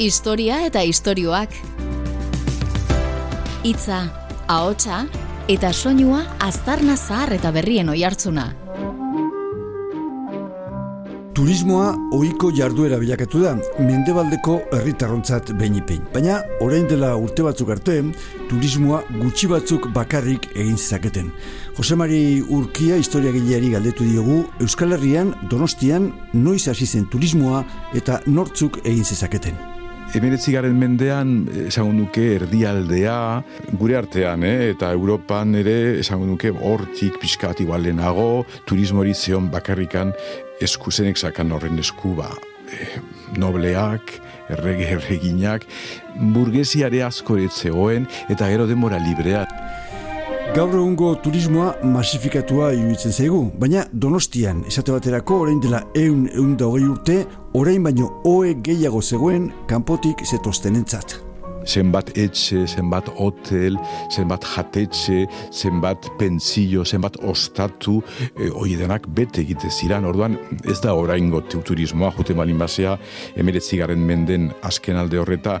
Historia 0.00 0.62
eta 0.64 0.80
istorioak. 0.80 1.52
Hitza, 3.68 3.98
ahotsa 4.48 5.02
eta 5.52 5.74
soinua 5.76 6.22
aztarna 6.40 6.94
zahar 6.96 7.34
eta 7.36 7.50
berrien 7.52 7.92
oihartzuna. 7.92 8.46
Turismoa 11.36 11.90
ohiko 12.16 12.48
jarduera 12.56 12.96
bilakatu 12.96 13.42
da, 13.44 13.52
mendebaldeko 13.76 14.56
herritarrontzat 14.72 15.52
behin 15.60 15.76
Baina, 16.14 16.40
orain 16.60 16.88
dela 16.88 17.14
urte 17.16 17.42
batzuk 17.42 17.68
arte, 17.68 18.02
turismoa 18.48 19.02
gutxi 19.20 19.48
batzuk 19.48 19.92
bakarrik 19.92 20.48
egin 20.54 20.78
zezaketen. 20.78 21.30
Jose 21.76 21.94
Mari 21.94 22.40
Urkia 22.48 22.96
historia 22.96 23.32
gileari 23.32 23.70
galdetu 23.70 24.04
diogu, 24.04 24.46
Euskal 24.60 24.92
Herrian, 24.92 25.34
Donostian, 25.50 26.10
noiz 26.32 26.68
hasi 26.68 26.86
zen 26.86 27.04
turismoa 27.04 27.66
eta 27.94 28.22
nortzuk 28.26 28.80
egin 28.84 29.04
zezaketen. 29.04 29.69
Emeretzigaren 30.10 30.74
mendean, 30.74 31.44
esango 31.68 31.92
nuke, 31.94 32.24
erdialdea, 32.34 33.44
gure 33.78 33.94
artean, 33.94 34.42
eh? 34.42 34.72
eta 34.72 34.88
Europan 34.90 35.54
ere, 35.60 36.00
esango 36.00 36.26
nuke, 36.26 36.50
hortik 36.50 37.20
pixkat 37.22 37.62
igualenago, 37.62 38.42
turismo 38.66 39.04
hori 39.04 39.14
zeon 39.14 39.46
bakarrikan 39.52 40.10
eskuzenek 40.66 41.20
sakan 41.20 41.54
horren 41.54 41.78
esku, 41.78 42.16
ba, 42.18 42.32
eh, 42.74 42.98
nobleak, 43.38 44.16
errege 44.50 44.90
erreginak, 44.96 45.68
burgesiare 46.34 47.04
asko 47.06 47.38
zegoen, 47.46 48.08
eta 48.28 48.50
gero 48.50 48.66
demora 48.66 48.98
librea. 48.98 49.46
Gaur 50.50 50.72
egungo 50.74 51.12
turismoa 51.22 51.76
masifikatua 51.86 52.72
iruditzen 52.74 53.12
zaigu, 53.14 53.44
baina 53.62 53.84
Donostian 53.92 54.64
esate 54.66 54.90
baterako 54.90 55.36
orain 55.44 55.60
dela 55.62 55.84
eun 55.94 56.24
eun 56.34 56.56
da 56.58 56.66
hogei 56.66 56.88
urte, 56.90 57.18
orain 57.54 57.82
baino 57.82 58.20
oe 58.24 58.54
gehiago 58.62 59.02
zegoen 59.02 59.50
kanpotik 59.66 60.22
zetoztenentzat 60.26 61.20
zenbat 61.66 62.10
etxe, 62.18 62.64
zenbat 62.66 63.08
hotel, 63.20 63.76
zenbat 64.10 64.44
jatetxe, 64.54 65.26
zenbat 65.52 66.08
pentsio, 66.18 66.84
zenbat 66.84 67.18
ostatu, 67.28 68.00
e, 68.32 68.48
hoi 68.48 68.76
denak 68.80 69.06
bete 69.16 69.42
egite 69.42 69.70
ziran. 69.70 70.06
Orduan, 70.08 70.38
ez 70.64 70.78
da 70.80 70.94
oraingo 70.96 71.42
turismoa, 71.50 72.12
jute 72.16 72.34
malin 72.34 72.58
basea, 72.58 72.96
emeretzigaren 73.36 74.00
menden 74.00 74.50
azken 74.66 74.96
alde 74.96 75.20
horreta, 75.20 75.60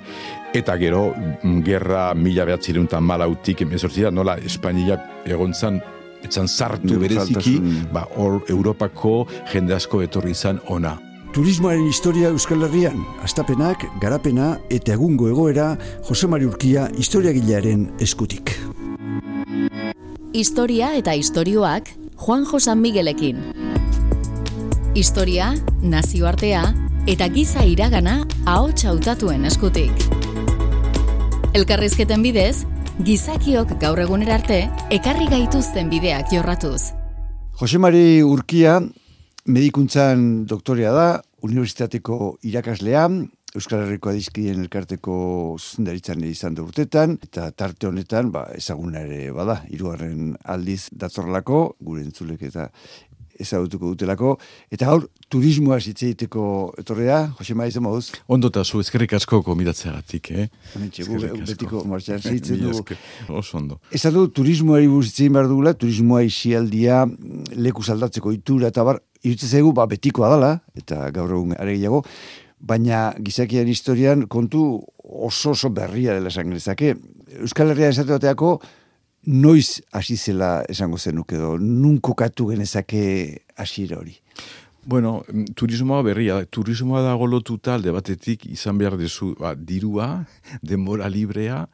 eta 0.54 0.76
gero, 0.80 1.10
mm, 1.42 1.60
gerra 1.66 2.14
mila 2.14 2.48
behatzireun 2.48 2.88
eta 2.88 3.00
malautik, 3.00 3.62
emezortzira, 3.66 4.10
nola, 4.10 4.38
Espainia 4.38 4.98
egontzan, 5.26 5.80
etzan 6.24 6.48
sartu 6.48 6.98
bereziki, 7.00 7.58
ba, 7.92 8.06
hor 8.16 8.42
Europako 8.48 9.26
jende 9.52 9.76
asko 9.76 10.02
etorri 10.02 10.32
izan 10.36 10.60
ona. 10.68 11.09
Turismoaren 11.30 11.86
historia 11.86 12.28
Euskal 12.34 12.64
Herrian, 12.66 13.04
astapenak, 13.22 13.84
garapena 14.02 14.56
eta 14.66 14.96
egungo 14.96 15.28
egoera 15.30 15.76
Jose 16.08 16.26
Mari 16.26 16.48
Urkia 16.50 16.88
historiagilearen 16.98 17.84
eskutik. 18.02 18.50
Historia 20.34 20.88
eta 20.98 21.14
istorioak 21.14 21.92
Juan 22.18 22.42
Josan 22.50 22.82
Miguelekin. 22.82 23.38
Historia, 24.98 25.52
nazioartea 25.82 26.64
eta 27.06 27.30
giza 27.30 27.62
iragana 27.62 28.24
ahots 28.44 28.82
hautatuen 28.90 29.46
eskutik. 29.46 29.94
Elkarrizketen 31.54 32.26
bidez, 32.26 32.64
gizakiok 33.06 33.76
gaur 33.78 34.02
egunera 34.02 34.40
arte 34.42 34.64
ekarri 34.90 35.30
gaituzten 35.30 35.94
bideak 35.94 36.34
jorratuz. 36.34 36.90
Jose 37.60 37.78
Mari 37.78 38.24
Urkia 38.26 38.80
medikuntzan 39.46 40.46
doktorea 40.48 40.92
da, 40.92 41.06
unibertsitateko 41.46 42.36
irakaslea, 42.44 43.08
Euskal 43.50 43.80
Herriko 43.82 44.12
adizkien 44.12 44.60
elkarteko 44.62 45.14
zuzendaritzan 45.58 46.22
izan 46.28 46.54
da 46.54 46.62
urtetan, 46.62 47.16
eta 47.26 47.48
tarte 47.50 47.88
honetan, 47.88 48.28
ba, 48.30 48.44
ezaguna 48.54 49.02
ere 49.02 49.32
bada, 49.34 49.56
hirugarren 49.72 50.36
aldiz 50.54 50.84
datzorlako, 50.94 51.62
gure 51.82 52.04
entzulek 52.06 52.44
eta 52.46 52.68
ezagutuko 53.40 53.92
dutelako, 53.94 54.34
eta 54.72 54.88
gaur 54.90 55.06
turismoa 55.32 55.78
zitze 55.80 56.10
egiteko 56.10 56.44
etorrea, 56.80 57.20
Jose 57.38 57.56
Maiz 57.58 57.76
moduz? 57.82 58.10
Ondo 58.28 58.50
eta 58.52 58.64
zu, 58.64 58.80
ezkerrik 58.84 59.14
asko 59.18 59.42
komidatzeagatik, 59.46 60.32
eh? 60.32 60.48
Hementxe, 60.74 61.06
gu, 61.08 61.20
betiko 61.48 61.84
martxan 61.88 62.20
zitzen 62.20 62.60
du. 62.64 62.84
Oso 63.28 63.58
ondo. 63.58 63.80
Ez 63.92 64.02
du, 64.12 64.26
turismoari 64.40 64.90
burzitzen 64.90 65.32
behar 65.36 65.48
dugula, 65.50 65.74
turismoa 65.74 66.22
isialdia, 66.26 67.04
leku 67.56 67.86
saldatzeko 67.86 68.34
itura, 68.36 68.70
eta 68.74 68.84
bar, 68.86 69.00
irutze 69.22 69.48
zaigu, 69.48 69.72
ba, 69.76 69.88
betikoa 69.90 70.34
dala, 70.34 70.54
eta 70.78 71.08
gaur 71.14 71.34
egun 71.38 71.56
aregiago, 71.58 72.04
baina 72.60 73.10
gizakian 73.18 73.68
historian 73.68 74.26
kontu 74.28 74.82
oso 75.02 75.54
oso 75.54 75.70
berria 75.72 76.14
dela 76.14 76.28
esan. 76.28 76.52
Euskal 77.40 77.70
Herria 77.72 77.88
esate 77.88 78.12
noiz 79.26 79.80
hasi 79.92 80.16
zela 80.16 80.64
esango 80.68 80.98
zenuk 80.98 81.32
edo, 81.32 81.56
nun 81.58 82.00
kokatu 82.00 82.50
genezake 82.52 83.44
hasiera 83.56 83.98
hori? 83.98 84.16
Bueno, 84.82 85.24
mm, 85.28 85.52
turismoa 85.54 86.00
berria, 86.02 86.38
turismoa 86.46 87.02
da 87.04 87.12
golotuta 87.14 87.74
alde 87.74 87.92
batetik 87.92 88.46
izan 88.48 88.78
behar 88.80 88.96
dezu 88.96 89.34
ba, 89.38 89.52
dirua, 89.54 90.24
denbora 90.70 91.08
librea, 91.12 91.66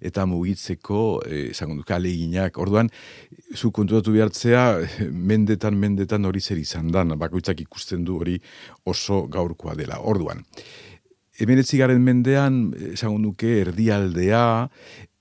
eta 0.00 0.26
mugitzeko, 0.30 1.22
eh, 1.26 1.48
esango 1.50 1.80
du, 1.80 1.82
kaleginak. 1.82 2.58
Orduan, 2.62 2.90
zu 3.54 3.72
kontuatu 3.74 4.14
behartzea, 4.14 4.62
mendetan, 5.32 5.74
mendetan 5.74 6.24
hori 6.24 6.40
zer 6.40 6.62
izan 6.62 6.92
dan, 6.94 7.16
bakoitzak 7.18 7.60
ikusten 7.66 8.06
du 8.06 8.20
hori 8.22 8.38
oso 8.86 9.26
gaurkoa 9.26 9.74
dela. 9.74 9.98
Orduan, 9.98 10.44
hemen 11.40 11.64
mendean, 11.98 12.62
esango 12.92 13.18
nuke, 13.18 13.58
erdialdea, 13.66 14.68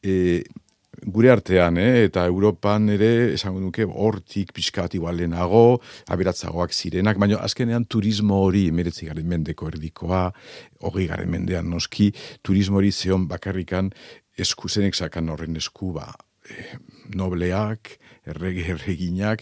eh, 0.04 0.44
gure 1.06 1.32
artean, 1.32 1.78
eh? 1.82 2.06
eta 2.06 2.26
Europan 2.30 2.90
ere, 2.94 3.34
esango 3.34 3.62
nuke, 3.64 3.86
hortik 3.86 4.54
pixkat 4.54 4.96
igualenago, 5.00 5.82
aberatzagoak 6.14 6.74
zirenak, 6.74 7.18
baina 7.22 7.40
azkenean 7.42 7.86
turismo 7.90 8.42
hori 8.46 8.68
emeretzi 8.70 9.10
garen 9.10 9.28
mendeko 9.28 9.72
erdikoa, 9.72 10.28
hogei 10.86 11.08
garen 11.10 11.32
mendean 11.32 11.70
noski, 11.72 12.12
turismo 12.46 12.82
hori 12.82 12.92
zeon 12.92 13.28
bakarrikan 13.32 13.92
eskuzenek 14.38 14.96
sakan 14.96 15.34
horren 15.34 15.58
esku, 15.58 15.92
ba, 15.98 16.12
eh, 16.50 16.78
nobleak, 17.16 17.98
errege 18.28 18.68
erreginak, 18.76 19.42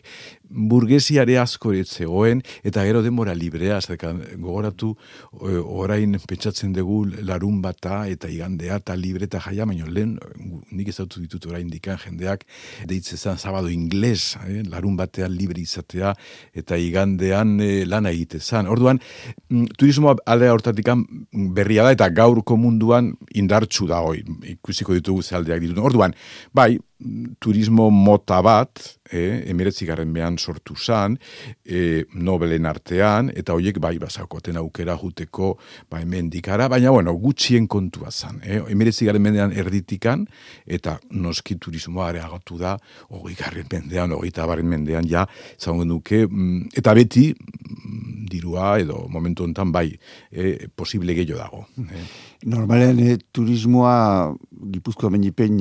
burgesiare 0.50 1.36
asko 1.38 1.74
zegoen, 1.84 2.42
eta 2.64 2.84
gero 2.88 3.02
demora 3.04 3.34
librea, 3.36 3.80
zekan, 3.82 4.22
gogoratu, 4.40 4.96
orain 5.42 6.18
pentsatzen 6.28 6.74
dugu 6.74 7.04
larun 7.28 7.62
bata, 7.62 8.08
eta 8.08 8.30
igandea, 8.32 8.80
eta 8.80 8.96
libre, 8.96 9.26
eta 9.26 9.40
jaia, 9.44 9.66
baino 9.66 9.86
lehen, 9.86 10.18
nik 10.72 10.90
ez 10.90 10.98
dautu 10.98 11.20
ditut 11.20 11.46
orain 11.52 11.70
dikan 11.70 12.00
jendeak, 12.00 12.46
deitzezan 12.88 13.38
zabado 13.38 13.70
ingles, 13.70 14.38
eh, 14.48 14.64
larun 14.70 14.96
batean 14.98 15.36
libre 15.36 15.62
izatea, 15.62 16.16
eta 16.54 16.78
igandean 16.78 17.60
eh, 17.60 17.86
lana 17.86 18.14
egitezan. 18.16 18.68
Orduan, 18.72 19.00
mm, 19.50 19.76
turismoa 19.78 20.16
aldea 20.26 20.56
hortatikan 20.56 21.06
berria 21.56 21.84
da, 21.84 21.92
eta 21.92 22.10
gaurko 22.10 22.58
munduan 22.58 23.14
indartsu 23.36 23.88
da, 23.92 24.00
hoi, 24.02 24.24
ikusiko 24.56 24.96
ditugu 24.96 25.22
zealdeak 25.22 25.62
ditut. 25.68 25.84
Orduan, 25.84 26.16
bai, 26.56 26.78
turismo 27.40 27.59
mota 27.68 28.42
bat, 28.42 28.80
e, 29.12 29.44
emiretzi 29.52 29.86
garen 29.86 30.14
behan 30.14 30.38
sortu 30.38 30.76
zan, 30.78 31.18
e, 31.66 32.06
nobelen 32.14 32.66
artean, 32.66 33.32
eta 33.36 33.54
horiek 33.54 33.80
bai 33.80 33.98
bazakoten 34.00 34.58
aukera 34.58 34.96
juteko 34.96 35.58
ba, 35.90 36.00
hemen 36.00 36.30
dikara, 36.30 36.70
baina 36.70 36.92
bueno, 36.92 37.14
gutxien 37.14 37.68
kontua 37.68 38.12
zan. 38.12 38.40
E, 38.44 38.62
emiretzi 38.72 39.06
garen 39.06 39.22
mendean 39.22 39.52
erditikan, 39.52 40.26
eta 40.66 41.00
noski 41.12 41.58
turismoa 41.60 42.08
areagatu 42.14 42.58
da, 42.58 42.78
hori 43.10 43.36
garen 43.36 43.68
mendean, 43.72 44.14
hori 44.16 44.32
tabaren 44.32 44.68
mendean, 44.70 45.10
ja, 45.10 45.26
zauen 45.60 45.90
duke, 45.90 46.26
mm, 46.26 46.72
eta 46.80 46.94
beti, 46.96 47.34
mm, 47.36 48.26
dirua 48.30 48.78
edo 48.80 49.08
momentu 49.10 49.44
honetan 49.44 49.74
bai 49.74 49.90
e, 50.32 50.70
posible 50.70 51.16
gehiago 51.18 51.40
dago. 51.42 51.66
E. 51.82 52.04
Normalean 52.46 53.00
e, 53.02 53.18
turismoa 53.34 54.36
Gipuzkoa 54.72 55.10
menipen 55.10 55.60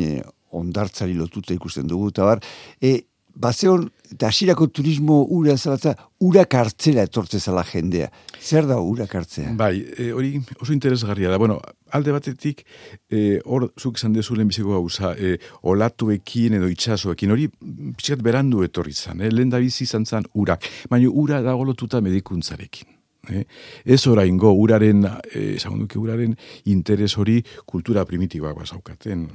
ondartzari 0.52 1.14
lotuta 1.14 1.54
ikusten 1.54 1.86
dugu, 1.86 2.10
eta 2.12 2.24
bar, 2.24 2.42
e, 2.80 3.00
bazeon, 3.38 3.88
eta 4.10 4.30
turismo 4.72 5.24
ura 5.30 5.56
zalatza, 5.56 5.94
ura 6.20 6.44
kartzela 6.44 7.02
etortze 7.02 7.38
zala 7.38 7.62
jendea. 7.64 8.10
Zer 8.40 8.66
da 8.66 8.80
ura 8.80 9.06
kartzea? 9.06 9.52
Bai, 9.54 9.86
e, 9.96 10.12
hori 10.12 10.40
oso 10.60 10.72
interesgarria 10.72 11.30
da. 11.30 11.38
Bueno, 11.38 11.60
alde 11.92 12.12
batetik, 12.12 12.64
e, 13.10 13.40
hor, 13.44 13.72
zuk 13.78 13.96
esan 13.96 14.12
dezu 14.12 14.34
lehen 14.34 14.50
gauza, 14.50 15.14
e, 15.16 15.38
olatuekin 15.62 16.54
edo 16.54 16.68
itxasoekin, 16.68 17.30
hori 17.30 17.48
pixkat 17.48 18.22
berandu 18.22 18.62
etorri 18.64 18.92
zan, 18.92 19.20
eh? 19.20 19.30
lehen 19.30 19.50
da 19.50 19.58
bizi 19.58 19.84
izan 19.84 20.04
zan 20.04 20.24
urak. 20.34 20.64
Baina 20.88 21.08
ura 21.10 21.42
da 21.42 21.54
golotuta 21.54 22.00
medikuntzarekin. 22.00 22.96
Eh? 23.28 23.44
Ez 23.84 24.06
oraingo 24.06 24.52
uraren, 24.52 25.04
eh, 25.34 25.58
uraren 25.96 26.36
interes 26.64 27.16
hori 27.18 27.42
kultura 27.66 28.04
primitiboak 28.04 28.56
bazaukaten, 28.56 29.28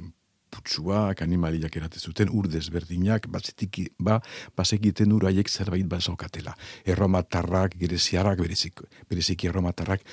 putsuak, 0.54 1.22
animaliak 1.26 1.76
erate 1.80 2.00
zuten, 2.00 2.30
ur 2.30 2.48
desberdinak, 2.50 3.28
batzetik, 3.32 3.82
ba, 3.98 4.20
bazekiten 4.56 5.12
uraiek 5.16 5.50
zerbait 5.50 5.86
bazokatela. 5.90 6.54
Erromatarrak, 6.86 7.76
greziarrak, 7.80 8.40
berezik, 8.44 8.84
bereziki 9.10 9.50
erromatarrak, 9.50 10.06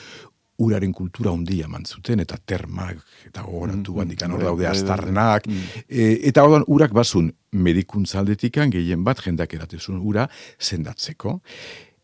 uraren 0.62 0.94
kultura 0.94 1.32
handia 1.34 1.66
eman 1.66 1.86
zuten, 1.86 2.22
eta 2.22 2.38
termak, 2.46 3.00
eta 3.28 3.44
gogoratu 3.46 3.96
mm, 3.96 4.02
handikan 4.04 4.36
hor 4.36 4.44
bai, 4.44 4.48
daude 4.50 4.64
bai, 4.64 4.72
bai, 4.72 4.74
bai. 4.74 4.82
astarnak, 4.82 5.48
e, 5.88 6.10
eta 6.30 6.46
orduan 6.46 6.66
urak 6.68 6.94
basun 6.94 7.32
medikuntza 7.52 8.24
gehien 8.24 9.04
bat 9.04 9.22
jendak 9.26 9.54
eratezun 9.54 10.02
ura 10.02 10.28
sendatzeko. 10.60 11.40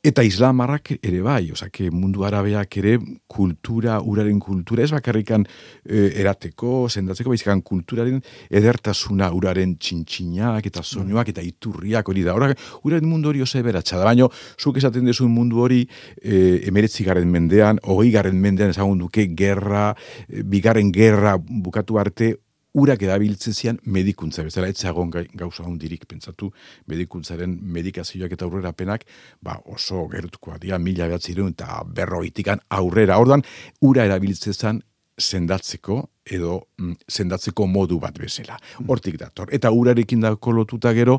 Eta 0.07 0.23
islamarrak 0.23 0.93
ere 1.03 1.17
bai, 1.19 1.49
osake 1.51 1.89
mundu 1.91 2.21
arabeak 2.23 2.77
ere 2.79 2.93
kultura, 3.27 3.97
uraren 3.99 4.37
kultura, 4.39 4.85
ez 4.85 4.93
bakarrikan 4.95 5.43
e, 5.83 6.05
erateko, 6.21 6.85
sendatzeko, 6.87 7.33
baizikan 7.33 7.59
kulturaren 7.65 8.21
edertasuna, 8.47 9.27
uraren 9.35 9.73
txintxinak 9.75 10.69
eta 10.69 10.85
soinuak 10.85 11.33
eta 11.33 11.43
iturriak 11.43 12.07
hori 12.07 12.23
da. 12.23 12.37
Hora, 12.37 12.53
uraren 12.87 13.09
mundu 13.09 13.33
hori 13.33 13.43
oso 13.43 13.59
eberatxa 13.59 13.99
da, 13.99 14.07
baina 14.07 14.29
zuk 14.55 14.79
esaten 14.79 15.11
dezu 15.11 15.27
mundu 15.27 15.59
hori 15.65 15.81
e, 15.83 16.63
emeretzi 16.71 17.03
garen 17.03 17.27
mendean, 17.33 17.83
hogei 17.83 18.13
garen 18.15 18.39
mendean 18.39 18.71
ezagun 18.71 19.03
duke 19.03 19.27
gerra, 19.35 19.89
e, 20.29 20.45
bigarren 20.47 20.95
gerra 20.95 21.35
bukatu 21.35 21.99
arte, 21.99 22.37
urak 22.77 23.01
edabiltzen 23.07 23.53
zian 23.53 23.79
medikuntza 23.83 24.43
bezala, 24.45 24.69
ez 24.69 24.77
zagon 24.77 25.11
gauza 25.11 25.65
hondirik 25.65 26.05
pentsatu 26.09 26.51
medikuntzaren 26.91 27.55
medikazioak 27.77 28.35
eta 28.37 28.45
aurrerapenak, 28.45 29.05
ba 29.41 29.57
oso 29.73 30.05
gertukoa 30.11 30.59
dira, 30.61 30.77
mila 30.77 31.07
behatzireun 31.09 31.55
eta 31.55 31.81
berroitikan 31.99 32.61
aurrera. 32.69 33.17
Orduan, 33.23 33.45
ura 33.81 34.05
erabiltzen 34.05 34.53
zen 34.53 34.83
sendatzeko 35.17 36.03
edo 36.29 36.59
mm, 36.77 37.07
sendatzeko 37.09 37.65
modu 37.67 37.97
bat 37.99 38.19
bezala. 38.21 38.59
Hortik 38.85 39.17
dator. 39.17 39.49
Eta 39.51 39.71
urarekin 39.73 40.21
dako 40.21 40.53
lotuta 40.59 40.93
gero, 40.93 41.17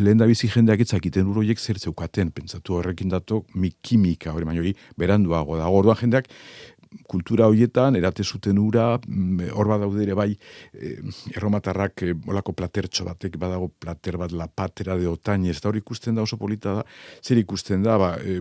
lehen 0.00 0.18
da 0.18 0.26
bizi 0.26 0.50
jendeak 0.50 0.82
etzakiten 0.82 1.28
uroiek 1.30 1.58
zer 1.58 1.78
zeukaten, 1.78 2.30
pentsatu 2.34 2.78
horrekin 2.78 3.10
dato, 3.10 3.44
mi 3.54 3.70
kimika 3.82 4.34
hori 4.34 4.48
baino 4.48 4.74
beranduago 4.98 5.58
da. 5.58 5.70
Orduan 5.70 5.98
jendeak 6.00 6.30
kultura 7.08 7.46
hoietan, 7.50 7.96
erate 7.96 8.24
zuten 8.24 8.58
ura, 8.58 8.98
mm, 8.98 9.50
hor 9.54 9.70
badaude 9.70 10.02
ere 10.02 10.14
bai, 10.18 10.30
eh, 10.74 10.96
erromatarrak 11.36 12.02
eh, 12.02 12.14
olako 12.26 12.52
platertxo 12.52 13.04
batek, 13.06 13.38
badago 13.38 13.70
plater 13.78 14.18
bat 14.18 14.32
lapatera 14.32 14.96
de 14.98 15.06
otain, 15.08 15.44
ez 15.46 15.60
da 15.60 15.68
hori 15.70 15.78
ikusten 15.84 16.14
da 16.14 16.22
oso 16.22 16.36
polita 16.36 16.74
da, 16.80 16.84
zer 17.22 17.38
ikusten 17.38 17.82
da, 17.82 17.98
ba, 17.98 18.14
eh 18.18 18.40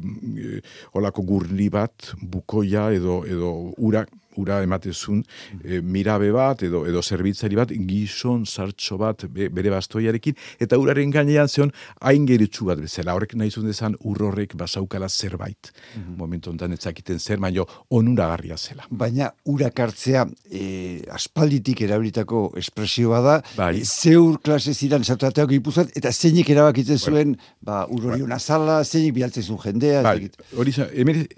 olako 0.97 1.23
gurli 1.23 1.69
bat, 1.69 2.13
bukoia 2.21 2.89
edo, 2.95 3.23
edo 3.27 3.51
ura, 3.77 4.05
ura 4.39 4.61
ematezun 4.65 5.23
e, 5.63 5.81
mirabe 5.81 6.31
bat 6.35 6.63
edo 6.67 6.85
edo 6.89 7.01
zerbitzari 7.03 7.57
bat 7.59 7.73
gizon 7.89 8.45
sartxo 8.45 8.97
bat 9.01 9.25
bere 9.33 9.73
bastoiarekin. 9.73 10.37
Eta 10.59 10.79
uraren 10.81 11.11
gainean 11.13 11.49
zeon 11.49 11.73
hain 12.01 12.25
geritsu 12.29 12.69
bat 12.69 12.81
bezala. 12.81 13.15
Horrek 13.17 13.35
nahi 13.39 13.51
zuen 13.51 13.67
dezan 13.69 13.97
urrorrek 13.99 14.55
basaukala 14.59 15.09
zerbait. 15.09 15.71
Mm 15.71 16.01
-hmm. 16.01 16.17
momentu 16.17 16.49
honetan 16.49 16.73
etzakiten 16.73 17.19
zer 17.19 17.39
baino 17.39 17.65
onuragarria 17.89 18.57
zela. 18.57 18.85
Baina 18.89 19.31
urak 19.45 19.79
hartzea 19.79 20.25
e, 20.51 21.01
aspalditik 21.11 21.81
erabilitako 21.81 22.53
espresioa 22.57 23.21
da. 23.21 23.35
Bai. 23.57 23.79
e, 23.79 23.85
zeur 23.85 24.39
klase 24.43 24.73
ziren 24.73 25.03
zautateko 25.03 25.53
ipuzat 25.53 25.95
eta 25.97 26.11
zeinik 26.11 26.49
erabakitzen 26.49 26.97
zuen 26.97 27.35
ba, 27.61 27.85
urrori 27.89 28.21
una 28.21 28.39
sala, 28.39 28.83
zeinik 28.83 29.13
bialtzen 29.13 29.43
zuen 29.43 29.59
jendea 29.63 30.01
bai. 30.05 30.29
hori 30.57 30.73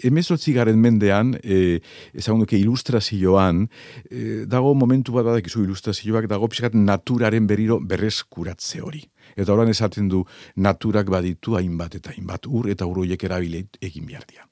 emezotzi 0.08 0.52
garen 0.52 0.78
mendean 0.80 1.34
e, 1.42 1.80
ezagunduke 2.14 2.58
ilustra 2.58 2.91
ilustrazioan, 2.92 3.68
e, 4.10 4.44
dago 4.46 4.74
momentu 4.74 5.12
bat 5.12 5.24
badakizu 5.24 5.64
ilustrazioak, 5.64 6.28
dago 6.28 6.48
pixkat 6.48 6.74
naturaren 6.74 7.46
berriro 7.46 7.80
berreskuratze 7.80 8.82
hori. 8.82 9.02
Eta 9.36 9.52
horan 9.52 9.68
esaten 9.68 10.08
du 10.08 10.24
naturak 10.56 11.08
baditu 11.08 11.56
hainbat 11.56 11.94
eta 11.94 12.10
hainbat 12.10 12.46
ur 12.46 12.68
eta 12.68 12.86
urroiek 12.86 13.22
erabile 13.24 13.66
egin 13.80 14.06
behar 14.06 14.24
dira. 14.28 14.46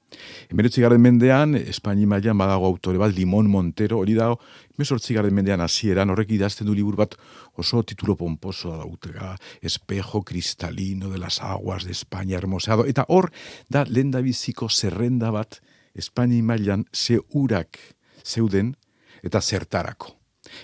Emeretzi 0.50 0.82
garen 0.82 1.00
mendean, 1.00 1.54
Espaini 1.54 2.06
mailan 2.06 2.38
badago 2.38 2.66
autore 2.66 2.98
bat, 2.98 3.12
Limon 3.14 3.46
Montero, 3.46 4.00
hori 4.00 4.14
dago, 4.14 4.40
emesortzi 4.75 5.14
garen 5.14 5.34
mendean 5.34 5.60
hasieran 5.60 6.10
horrek 6.10 6.32
idazten 6.34 6.66
du 6.66 6.75
libur 6.75 6.96
bat 6.96 7.14
oso 7.54 7.84
titulo 7.84 8.16
pomposo 8.16 8.72
da 8.72 8.81
dautega, 8.82 9.36
espejo 9.62 10.25
kristalino 10.25 11.10
de 11.10 11.19
las 11.19 11.40
aguas 11.40 11.84
de 11.84 11.93
España 11.93 12.38
hermoseado, 12.38 12.86
eta 12.86 13.04
hor 13.08 13.31
da 13.69 13.84
lenda 13.86 14.20
biziko 14.20 14.69
zerrenda 14.69 15.31
bat, 15.31 15.60
Espaini 15.94 16.43
mailan 16.43 16.86
ze 16.93 17.19
urak 17.34 17.78
zeuden 18.25 18.75
eta 19.22 19.40
zertarako. 19.40 20.17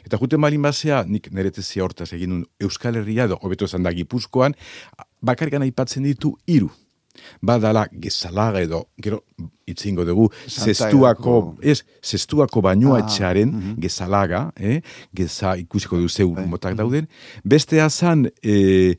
Eta 0.06 0.18
jute 0.18 0.38
malin 0.40 0.64
basea, 0.64 1.02
nik 1.06 1.28
neretezia 1.34 1.84
hortaz 1.84 2.10
egin 2.16 2.32
un 2.38 2.42
Euskal 2.62 2.96
Herria 2.96 3.26
edo 3.28 3.38
hobeto 3.42 3.68
esan 3.68 3.84
da 3.86 3.92
Gipuzkoan, 3.94 4.56
bakargan 5.20 5.66
aipatzen 5.66 6.06
ditu 6.08 6.34
hiru. 6.46 6.70
Badala 7.40 7.86
gezalaga 7.92 8.60
edo, 8.60 8.82
gero, 9.00 9.22
itzingo 9.68 10.04
dugu, 10.04 10.26
zestuako, 10.48 11.56
ez, 11.64 11.78
zestuako 12.04 12.60
bainoa 12.64 12.98
ah, 12.98 13.04
etxearen 13.04 13.54
uh 13.54 13.62
-huh. 13.62 13.76
gezalaga, 13.80 14.50
eh? 14.56 14.82
geza 15.14 15.56
ikusiko 15.56 15.96
du 15.96 16.08
zeu 16.08 16.34
bai, 16.34 16.46
motak 16.46 16.74
mhm. 16.74 16.78
dauden. 16.78 17.08
Beste 17.44 17.80
azan, 17.80 18.28
eh, 18.42 18.96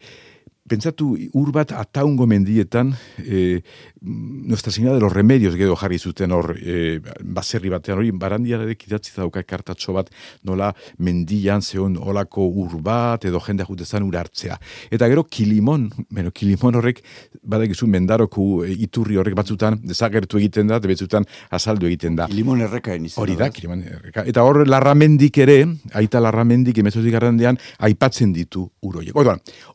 Pentsatu 0.68 1.13
ur 1.39 1.51
bat 1.56 1.71
ataungo 1.71 2.25
mendietan, 2.27 2.89
e, 3.24 3.62
Nuestra 4.01 4.71
Señora 4.71 4.95
de 4.95 5.01
los 5.01 5.11
Remedios 5.11 5.55
gero 5.55 5.75
jarri 5.75 5.97
zuten 5.97 6.31
hor 6.31 6.55
e, 6.61 6.99
baserri 7.23 7.69
batean 7.69 7.97
hori 7.97 8.11
barandiarek 8.11 8.83
idatzi 8.88 9.11
dauka 9.15 9.41
kartatxo 9.44 9.94
bat 9.95 10.11
nola 10.44 10.69
mendian 10.99 11.61
zeon 11.61 11.97
olako 11.97 12.45
ur 12.47 12.77
bat 12.81 13.25
edo 13.25 13.39
jende 13.41 13.65
jutezan 13.65 14.03
ur 14.03 14.17
hartzea. 14.17 14.59
Eta 14.91 15.07
gero 15.09 15.23
kilimon, 15.23 15.89
bueno, 16.09 16.31
kilimon 16.31 16.77
horrek 16.77 17.01
badakizu 17.41 17.88
mendaroko 17.88 18.65
e, 18.65 18.75
iturri 18.85 19.17
horrek 19.17 19.35
batzutan 19.35 19.79
desagertu 19.81 20.38
egiten 20.38 20.69
da, 20.69 20.79
betzutan 20.79 21.25
azaldu 21.49 21.89
egiten 21.89 22.15
da. 22.15 22.27
Kilimon 22.29 22.61
errekaen 22.67 23.09
izan. 23.09 23.23
Hori 23.23 23.35
da, 23.39 23.49
kilimon 23.49 23.81
erreka. 23.81 24.27
Eta 24.29 24.45
hor 24.45 24.61
larramendik 24.67 25.41
ere, 25.41 25.63
aita 25.97 26.21
larramendik 26.21 26.77
emezozik 26.77 27.17
garrandean, 27.17 27.57
aipatzen 27.79 28.33
ditu 28.35 28.67
uroiek. 28.81 29.17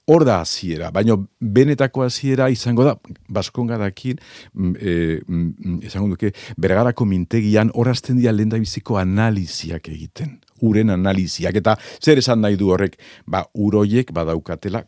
Hor 0.06 0.24
da 0.26 0.40
hasiera, 0.42 0.90
baina 0.94 1.18
benetako 1.40 2.06
hasiera 2.06 2.48
izango 2.50 2.86
da, 2.86 2.96
baskonga 3.28 3.78
dakin, 4.12 4.20
mm, 4.54 4.74
e, 4.80 5.20
mm, 5.26 5.78
esango 5.82 6.08
duke, 6.08 6.32
bergarako 6.56 7.04
mintegian 7.04 7.70
horazten 7.74 8.16
dira 8.16 8.32
lenda 8.32 8.58
biziko 8.58 8.98
analiziak 8.98 9.88
egiten. 9.88 10.40
Uren 10.60 10.90
analiziak, 10.90 11.56
eta 11.56 11.76
zer 12.00 12.18
esan 12.18 12.40
nahi 12.40 12.56
du 12.56 12.70
horrek, 12.70 12.98
ba, 13.26 13.46
uroiek 13.54 14.12
badaukatela, 14.12 14.84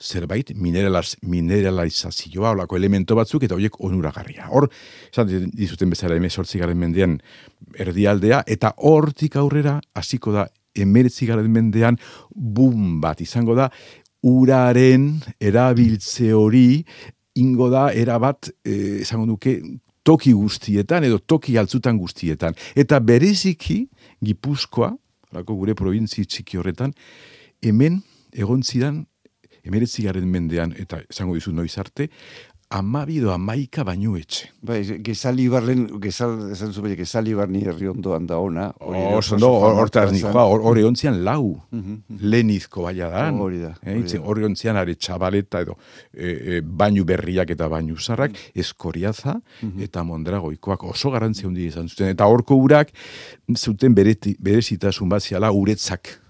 zerbait 0.00 0.50
mineralaz, 0.56 1.16
mineralizazioa, 1.22 2.50
olako 2.50 2.76
elemento 2.76 3.14
batzuk, 3.14 3.44
eta 3.44 3.54
horiek 3.54 3.78
onuragarria. 3.80 4.48
Hor, 4.50 4.68
esan 5.12 5.28
dizuten 5.52 5.90
bezala 5.90 6.16
emezortzigaren 6.16 6.78
mendean 6.78 7.20
erdialdea, 7.78 8.42
eta 8.46 8.74
hortik 8.78 9.36
aurrera, 9.36 9.80
hasiko 9.94 10.32
da, 10.32 10.48
emeretzigaren 10.74 11.50
mendean, 11.52 11.98
bum 12.30 13.00
bat 13.00 13.20
izango 13.20 13.54
da, 13.54 13.68
uraren 14.22 15.20
erabiltze 15.42 16.32
hori 16.32 16.84
ingo 17.34 17.70
da 17.70 17.90
erabat 17.92 18.50
eh, 18.64 19.02
esango 19.02 19.26
duke 19.26 19.60
toki 20.02 20.32
guztietan 20.34 21.04
edo 21.06 21.18
toki 21.18 21.56
altzutan 21.58 21.98
guztietan. 21.98 22.56
Eta 22.76 22.98
bereziki 23.00 23.86
Gipuzkoa 24.22 24.92
lako 25.32 25.56
gure 25.62 25.74
probintzi 25.78 26.26
txiki 26.28 26.60
horretan 26.60 26.92
hemen 27.62 28.02
egon 28.32 28.62
zidan 28.62 29.02
emeretzigaren 29.62 30.26
mendean 30.28 30.74
eta 30.78 31.00
esango 31.08 31.36
dizu 31.38 31.52
noiz 31.54 31.76
arte 31.78 32.08
amabido 32.72 33.32
amaika 33.32 33.84
baino 33.84 34.14
etxe. 34.16 34.48
Bai, 34.64 34.80
gezali 35.04 35.44
barren, 35.52 35.84
gezal, 36.00 36.34
esan 36.54 36.72
zuen, 36.72 36.94
gezali 36.96 37.34
barni 37.36 37.60
herri 37.68 37.90
ondoan 37.90 38.26
da 38.30 38.38
ona. 38.40 38.68
Oh, 38.80 38.94
ondo, 39.20 39.50
hortaz 39.82 40.06
nikoa, 40.14 40.44
hori 40.70 40.84
ontzian 40.88 41.20
lau, 41.26 41.58
lenizko 42.22 42.86
baina 42.86 43.10
da. 43.12 43.26
Hori 43.44 43.60
da. 43.60 43.74
Hori 44.22 44.48
ontzian 44.48 44.80
are 44.80 44.96
txabaleta 44.96 45.62
edo 45.66 45.76
e, 46.12 46.30
e, 46.30 46.60
bainu 46.62 47.04
berriak 47.08 47.52
eta 47.52 47.68
bainu 47.72 47.98
zarrak, 48.00 48.38
eskoriaza 48.54 49.36
eta 49.82 50.06
mondragoikoak 50.08 50.88
oso 50.94 51.12
garantzia 51.12 51.50
hundi 51.50 51.68
izan 51.68 51.92
zuten. 51.92 52.08
Eta 52.14 52.30
horko 52.30 52.56
urak 52.56 52.94
zuten 53.58 53.94
berezitasun 53.94 55.12
bat 55.12 55.28
ziala 55.28 55.52
uretzak 55.52 56.21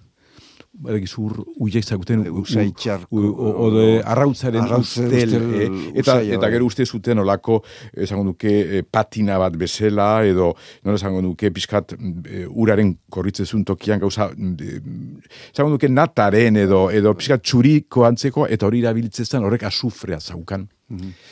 badak 0.73 1.05
izur 1.05 1.35
uiek 1.61 1.85
zakuten 1.85 2.23
ode 2.33 3.85
arrautzaren 4.09 4.71
ustel 4.79 5.35
eh, 5.37 5.67
eta, 6.01 6.17
eta 6.25 6.51
gero 6.55 6.69
uste 6.71 6.87
zuten 6.87 7.21
olako 7.21 7.59
esango 7.93 8.25
duke 8.31 8.53
eh, 8.79 8.83
patina 8.83 9.37
bat 9.43 9.57
bezela 9.61 10.25
edo 10.25 10.55
nola 10.85 10.97
esango 10.97 11.21
duke 11.29 11.51
pixkat 11.53 11.93
e, 11.93 12.47
uraren 12.49 12.95
korritzezun 13.13 13.67
tokian 13.69 14.01
gauza 14.01 14.31
esango 14.33 15.75
duke 15.77 15.93
nataren 15.93 16.57
edo 16.65 16.87
edo 16.91 17.13
pixkat 17.21 17.45
txuriko 17.45 18.07
antzeko 18.09 18.49
eta 18.49 18.67
hori 18.67 18.81
irabiltzen 18.81 19.45
horrek 19.45 19.69
azufrea 19.69 20.21
zaukan 20.21 20.65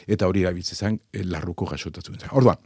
eta 0.06 0.28
hori 0.28 0.44
irabiltzen 0.44 0.98
larruko 1.30 1.66
jasotatzen. 1.66 2.16
Orduan, 2.32 2.56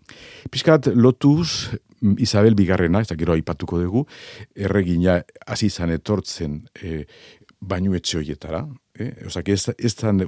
pixkat 0.51 0.93
lotuz 0.95 1.75
Isabel 2.19 2.55
Bigarrena, 2.55 3.01
ez 3.01 3.09
da 3.09 3.17
gero 3.17 3.35
aipatuko 3.35 3.81
dugu, 3.81 4.05
erregina 4.55 5.21
hasi 5.47 5.71
izan 5.73 5.95
etortzen 5.95 6.61
e, 6.75 7.05
bainu 7.65 7.95
etxe 7.97 8.19
horietara, 8.19 8.65
eh? 8.99 9.11
Osak, 9.27 9.49
ez, 9.49 9.71
ez 9.79 9.95
zan 9.95 10.21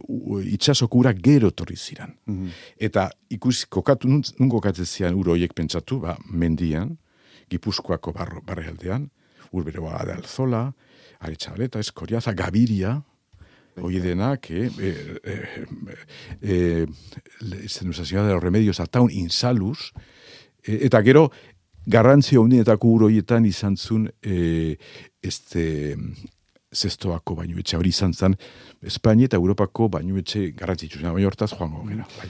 itxasokura 0.57 1.13
gero 1.13 1.51
torri 1.51 1.77
ziren. 1.77 2.15
Mhm. 2.25 2.55
Eta 2.89 3.11
ikus, 3.31 3.67
kokatu, 3.69 4.09
nun, 4.09 4.25
nun 4.39 4.53
kokatzen 4.53 4.87
zian 4.87 5.19
uro 5.19 5.37
horiek 5.37 5.53
pentsatu, 5.55 6.01
ba, 6.01 6.17
mendian, 6.31 6.97
gipuzkoako 7.51 8.13
barro, 8.17 8.43
barre 8.47 8.67
aldean, 8.73 9.11
urberoa 9.53 10.03
de 10.07 10.17
alzola, 10.17 10.65
aretxabaleta, 11.21 11.81
eskoriaza, 11.81 12.35
gabiria, 12.37 12.97
hoi 13.83 13.99
denak, 14.01 14.51
eh, 14.51 14.71
eh, 14.79 15.19
eh, 15.25 15.67
eh, 16.43 16.87
eh, 16.87 16.87
de 16.87 18.33
los 18.33 18.43
remedios 18.43 18.81
ataun 18.81 19.11
insaluz, 19.11 19.93
eh, 20.65 20.79
eta 20.83 21.03
gero, 21.03 21.31
garrantzio 21.87 22.43
hundietako 22.43 22.89
uroietan 22.89 23.45
izan 23.47 23.77
zun, 23.77 24.11
eh, 24.23 24.77
este, 25.23 25.97
zestoako 26.75 27.35
bainuetxe 27.37 27.77
hori 27.77 27.89
izan 27.89 28.13
zen, 28.15 28.37
Espainia 28.83 29.27
eta 29.27 29.37
Europako 29.37 29.89
bainuetxe 29.89 30.51
garrantzitsu, 30.57 31.01
baina 31.03 31.27
hortaz 31.29 31.53
joango 31.55 31.85
gara. 31.89 32.07
Bai. 32.19 32.29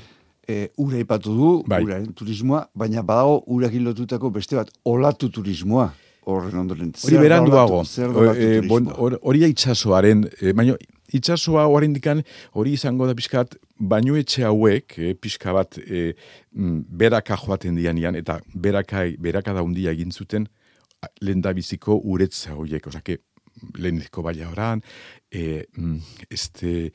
E, 0.49 0.69
ura 0.79 0.99
ipatu 0.99 1.33
du, 1.35 1.63
Bai. 1.67 1.83
uraren 1.83 2.13
turismoa, 2.15 2.69
baina 2.75 3.03
badago 3.03 3.41
urakin 3.47 3.83
lotutako 3.85 4.31
beste 4.31 4.55
bat, 4.57 4.69
olatu 4.85 5.29
turismoa. 5.31 5.93
Horren 6.27 6.59
ondoren. 6.59 6.93
Hori 7.05 7.19
beranduago, 7.19 7.83
eh, 7.83 8.61
bon, 8.67 8.85
turismoa? 8.85 8.95
hor- 8.99 9.19
hori 9.23 9.41
da 9.41 9.47
itxasoaren, 9.47 10.25
eh, 10.41 10.53
baina 10.53 10.77
itxasoa 11.15 11.67
horrein 11.71 11.95
dikan, 11.95 12.23
hori 12.55 12.73
izango 12.75 13.07
da 13.07 13.15
pixkat, 13.15 13.57
bainuetxe 13.79 14.45
hauek, 14.49 14.99
eh, 14.99 15.15
pixka 15.15 15.53
bat, 15.53 15.79
mm, 15.79 16.85
beraka 16.89 17.37
joaten 17.37 17.77
dianian, 17.77 18.17
eta 18.17 18.41
beraka, 18.55 19.07
beraka 19.19 19.55
da 19.55 19.63
hundia 19.63 19.93
egin 19.93 20.13
zuten, 20.13 20.49
lehen 21.21 21.43
biziko 21.55 22.01
uretza 22.03 22.55
horiek, 22.55 22.87
osake, 22.87 23.19
lehenizko 23.79 24.23
baila 24.23 24.51
oran, 24.51 24.83
eh, 25.31 25.65
mm, 25.77 25.99
este, 26.31 26.93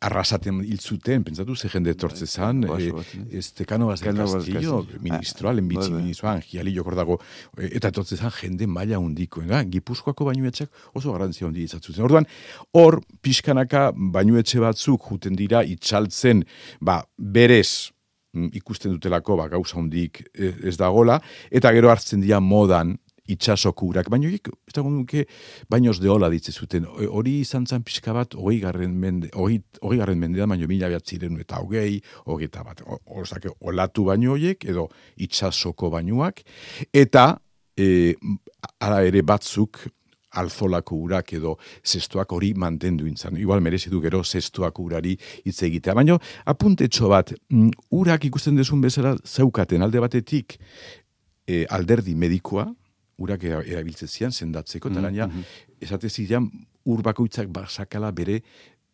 arrasaten 0.00 0.60
hil 0.62 0.78
zuten, 0.78 1.24
pentsatu 1.26 1.56
ze 1.56 1.68
jende 1.68 1.90
etortze 1.90 2.26
zan, 2.26 2.62
eh, 2.64 2.88
eh? 2.88 3.38
este 3.38 3.64
Cánovas 3.66 4.00
del 4.00 4.14
Castillo, 4.16 4.84
Castillo. 4.84 5.00
ministroa, 5.02 5.50
Ah, 5.50 5.54
lehenbitzi 5.54 5.88
bai, 5.88 5.90
bai. 5.90 6.02
ministroa, 6.02 6.40
Giali 6.40 6.74
jokordago, 6.74 7.18
eh, 7.56 7.70
eta 7.72 7.88
etortze 7.88 8.16
zan 8.16 8.30
jende 8.30 8.66
maila 8.66 8.98
hundiko, 8.98 9.42
eh? 9.42 9.64
Gipuzkoako 9.64 10.24
bainuetxeak 10.24 10.70
oso 10.94 11.12
garrantzia 11.12 11.46
hundi 11.48 11.62
izatzen. 11.64 12.04
Orduan, 12.04 12.26
hor, 12.72 13.00
pixkanaka 13.22 13.92
bainuetxe 13.96 14.60
batzuk 14.60 15.02
juten 15.10 15.34
dira 15.34 15.64
itxaltzen, 15.64 16.44
ba, 16.80 17.02
berez, 17.18 17.90
mm, 18.34 18.50
ikusten 18.54 18.92
dutelako, 18.92 19.36
ba, 19.36 19.48
gauza 19.48 19.76
hundik 19.78 20.22
eh, 20.34 20.54
ez 20.62 20.76
dagola, 20.76 21.20
eta 21.50 21.72
gero 21.72 21.90
hartzen 21.90 22.20
dira 22.20 22.38
modan, 22.40 22.98
itxasoko 23.28 23.88
urak, 23.92 24.08
baina 24.12 24.28
horiek, 24.28 24.48
ez 24.68 24.74
dago 24.76 24.90
nuke, 24.92 25.24
bainoz 25.70 25.98
deola 26.00 26.30
ditze 26.32 26.52
zuten. 26.52 26.86
Hori 26.88 27.38
izan 27.42 27.66
zen 27.66 27.84
pixka 27.86 28.14
bat, 28.16 28.34
hogei 28.38 28.60
garren 28.62 28.94
mende, 29.00 29.30
hogei, 29.34 29.60
hogei 29.82 30.00
garren 30.00 30.20
mendean, 30.22 30.48
baino 30.48 30.68
mila 30.70 30.88
behatziren 30.92 31.36
eta 31.40 31.60
hogei, 31.62 32.00
hogeita 32.26 32.64
bat, 32.64 32.82
o- 32.86 33.00
ozake, 33.20 33.52
olatu 33.60 34.08
baino 34.08 34.32
horiek, 34.36 34.64
edo 34.64 34.88
itxasoko 35.16 35.92
bainuak, 35.94 36.42
eta, 36.92 37.30
e, 37.78 38.14
ara 38.80 39.04
ere 39.06 39.22
batzuk, 39.22 39.84
alzolako 40.38 40.96
urak 41.06 41.32
edo 41.38 41.54
zestoak 41.86 42.32
hori 42.36 42.52
mantendu 42.54 43.06
intzan. 43.08 43.38
Igual 43.40 43.62
merezi 43.64 43.90
du 43.90 44.00
gero 44.04 44.22
zestoak 44.24 44.78
urari 44.82 45.14
hitz 45.44 45.62
egitea. 45.64 45.94
Baina 45.96 46.18
apuntetxo 46.44 47.08
bat, 47.08 47.32
mm, 47.48 47.70
urak 47.96 48.26
ikusten 48.28 48.56
desun 48.56 48.80
bezala 48.84 49.16
zeukaten 49.24 49.82
alde 49.82 50.00
batetik 50.04 50.58
e, 51.46 51.64
alderdi 51.70 52.14
medikoa, 52.14 52.66
urak 53.18 53.44
era- 53.44 53.64
erabiltzen 53.66 54.08
zian 54.08 54.32
sendatzeko, 54.32 54.90
eta 54.90 55.00
gaina 55.00 55.28
esate 55.80 56.08
zidan 56.08 56.50
ur 56.84 57.02
bakoitzak 57.02 57.48
basakala 57.48 58.12
bere 58.12 58.40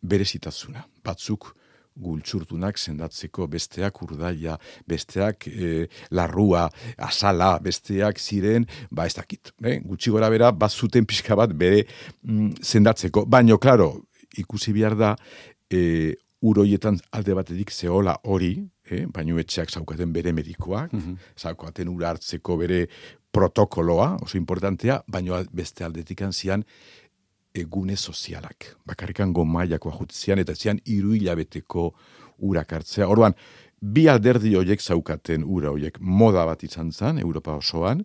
berezitazuna. 0.01 0.85
Batzuk 1.03 1.53
gultsurtunak 1.95 2.77
sendatzeko, 2.77 3.47
besteak 3.47 4.01
urdaia, 4.03 4.57
besteak 4.87 5.47
e, 5.47 5.87
larrua, 6.11 6.65
asala, 6.97 7.53
besteak 7.63 8.19
ziren, 8.19 8.65
ba 8.91 9.05
ez 9.07 9.15
dakit, 9.15 9.53
eh? 9.63 9.79
gutxi 9.79 10.11
gora 10.11 10.29
bera, 10.29 10.51
bazuten 10.51 11.07
pixka 11.07 11.37
bat 11.39 11.53
bere 11.55 11.85
mm, 11.85 12.59
sendatzeko. 12.61 13.25
Baino, 13.31 13.57
klaro, 13.57 13.93
ikusi 14.37 14.73
behar 14.75 14.97
da, 14.99 15.15
e, 15.71 16.15
uroietan 16.45 16.99
alde 17.15 17.33
batetik 17.33 17.71
zehola 17.71 18.17
hori, 18.23 18.57
eh? 18.91 19.05
baino 19.07 19.39
etxeak 19.39 19.71
zaukaten 19.71 20.11
bere 20.13 20.33
medikoak, 20.35 20.91
zaukaten 21.39 21.87
ura 21.89 22.11
hartzeko 22.11 22.57
bere 22.59 22.83
protokoloa, 23.35 24.15
oso 24.23 24.37
importantea, 24.39 25.01
baino 25.11 25.41
beste 25.51 25.83
aldetikan 25.83 26.31
zian 26.33 26.63
egune 27.55 27.95
sozialak. 27.95 28.71
Bakarrikan 28.87 29.33
gomaiakoa 29.35 29.95
jutzian, 29.99 30.39
eta 30.39 30.55
zian 30.55 30.79
iru 30.85 31.15
hilabeteko 31.15 31.89
urak 32.47 32.73
hartzea. 32.77 33.07
Orduan, 33.11 33.35
bi 33.79 34.07
alderdi 34.11 34.55
horiek 34.55 34.81
zaukaten 34.81 35.43
ura 35.43 35.71
horiek 35.75 35.99
moda 35.99 36.45
bat 36.47 36.63
izan 36.63 36.91
zen, 36.91 37.19
Europa 37.19 37.55
osoan, 37.59 38.03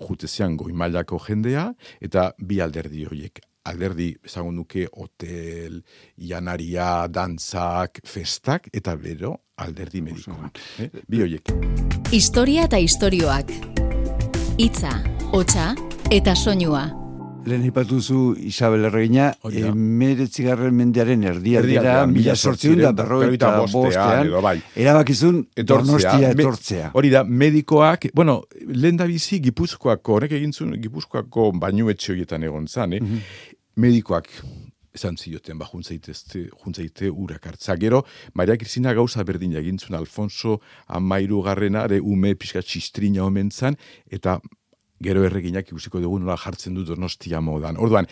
jutezian 0.00 0.56
goi 0.56 0.72
mailako 0.72 1.18
jendea, 1.26 1.70
eta 2.00 2.30
bi 2.38 2.62
alderdi 2.62 3.06
horiek. 3.10 3.42
Alderdi, 3.70 4.14
ezagun 4.24 4.56
duke, 4.62 4.86
hotel, 4.96 5.82
janaria, 6.16 7.06
dantzak, 7.12 8.00
festak, 8.08 8.70
eta 8.72 8.96
bero, 8.96 9.34
alderdi 9.60 10.00
medikoak. 10.00 10.64
Eh? 10.80 10.90
Bi 11.06 11.26
horiek. 11.26 11.52
Historia 12.10 12.64
eta 12.70 12.80
istorioak. 12.80 13.89
Hitza, 14.60 14.90
hotsa 15.32 15.70
eta 16.12 16.34
soinua. 16.36 16.82
Lehen 17.48 17.62
ipatu 17.64 17.96
zu 18.04 18.34
Isabel 18.36 18.82
Erregina, 18.90 19.30
da. 19.40 19.70
emeretzigarren 19.70 20.74
mendearen 20.76 21.22
erdialdera, 21.24 21.62
Erdialdean, 21.62 22.12
mila 22.12 22.34
sortziun 22.36 22.82
da 22.82 22.90
berrogeita 22.92 23.54
bostean, 23.72 24.28
bai. 24.44 24.58
erabakizun 24.76 25.38
donostia 25.64 26.18
Me- 26.18 26.34
etortzea. 26.34 26.90
Hori 26.92 27.08
da, 27.08 27.24
medikoak, 27.24 28.10
bueno, 28.12 28.42
lehen 28.68 28.98
da 29.00 29.06
bizi 29.08 29.40
Gipuzkoako, 29.40 30.18
horrek 30.18 30.36
egin 30.36 30.52
zuen 30.52 30.76
Gipuzkoako 30.82 31.52
bainuetxe 31.56 32.12
horietan 32.12 32.44
egon 32.44 32.68
zan, 32.68 32.92
eh? 32.92 33.00
Medikoak 33.80 34.28
esan 34.94 35.16
zioten, 35.16 35.58
ba, 35.58 35.68
juntzaitezte, 35.70 36.48
juntzaite 36.64 37.10
urak 37.10 37.46
hartza. 37.46 37.76
Gero, 37.80 38.04
Maria 38.34 38.56
Cristina 38.58 38.94
gauza 38.94 39.24
berdin 39.24 39.54
egin 39.60 39.78
zuen, 39.78 39.98
Alfonso 39.98 40.60
amairu 40.86 41.42
garrena, 41.46 41.84
ere 41.86 42.00
ume 42.00 42.34
pixka 42.34 42.62
txistrina 42.62 43.24
omen 43.24 43.50
zan, 43.50 43.78
eta 44.10 44.38
gero 45.00 45.24
erreginak 45.24 45.70
ikusiko 45.70 46.00
dugu 46.02 46.18
nola 46.20 46.36
jartzen 46.36 46.74
du 46.76 46.84
donostia 46.84 47.40
modan. 47.40 47.78
Orduan, 47.80 48.08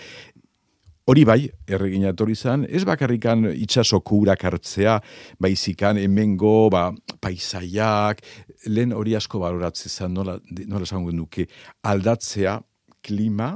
Hori 1.09 1.23
bai, 1.25 1.47
erregina 1.65 2.11
etorri 2.13 2.35
izan, 2.37 2.67
ez 2.69 2.83
bakarrikan 2.85 3.47
itxasoko 3.49 4.19
urak 4.27 4.43
hartzea, 4.45 4.99
baizikan 5.41 5.97
hemengo 5.97 6.69
ba, 6.69 6.83
paisaiak, 7.25 8.21
lehen 8.69 8.93
hori 8.93 9.15
asko 9.17 9.41
baloratzen 9.41 9.89
zen, 9.89 10.13
nola, 10.13 10.35
nola 10.69 10.85
esango 10.85 11.15
nuke, 11.17 11.47
aldatzea 11.89 12.59
klima, 13.01 13.55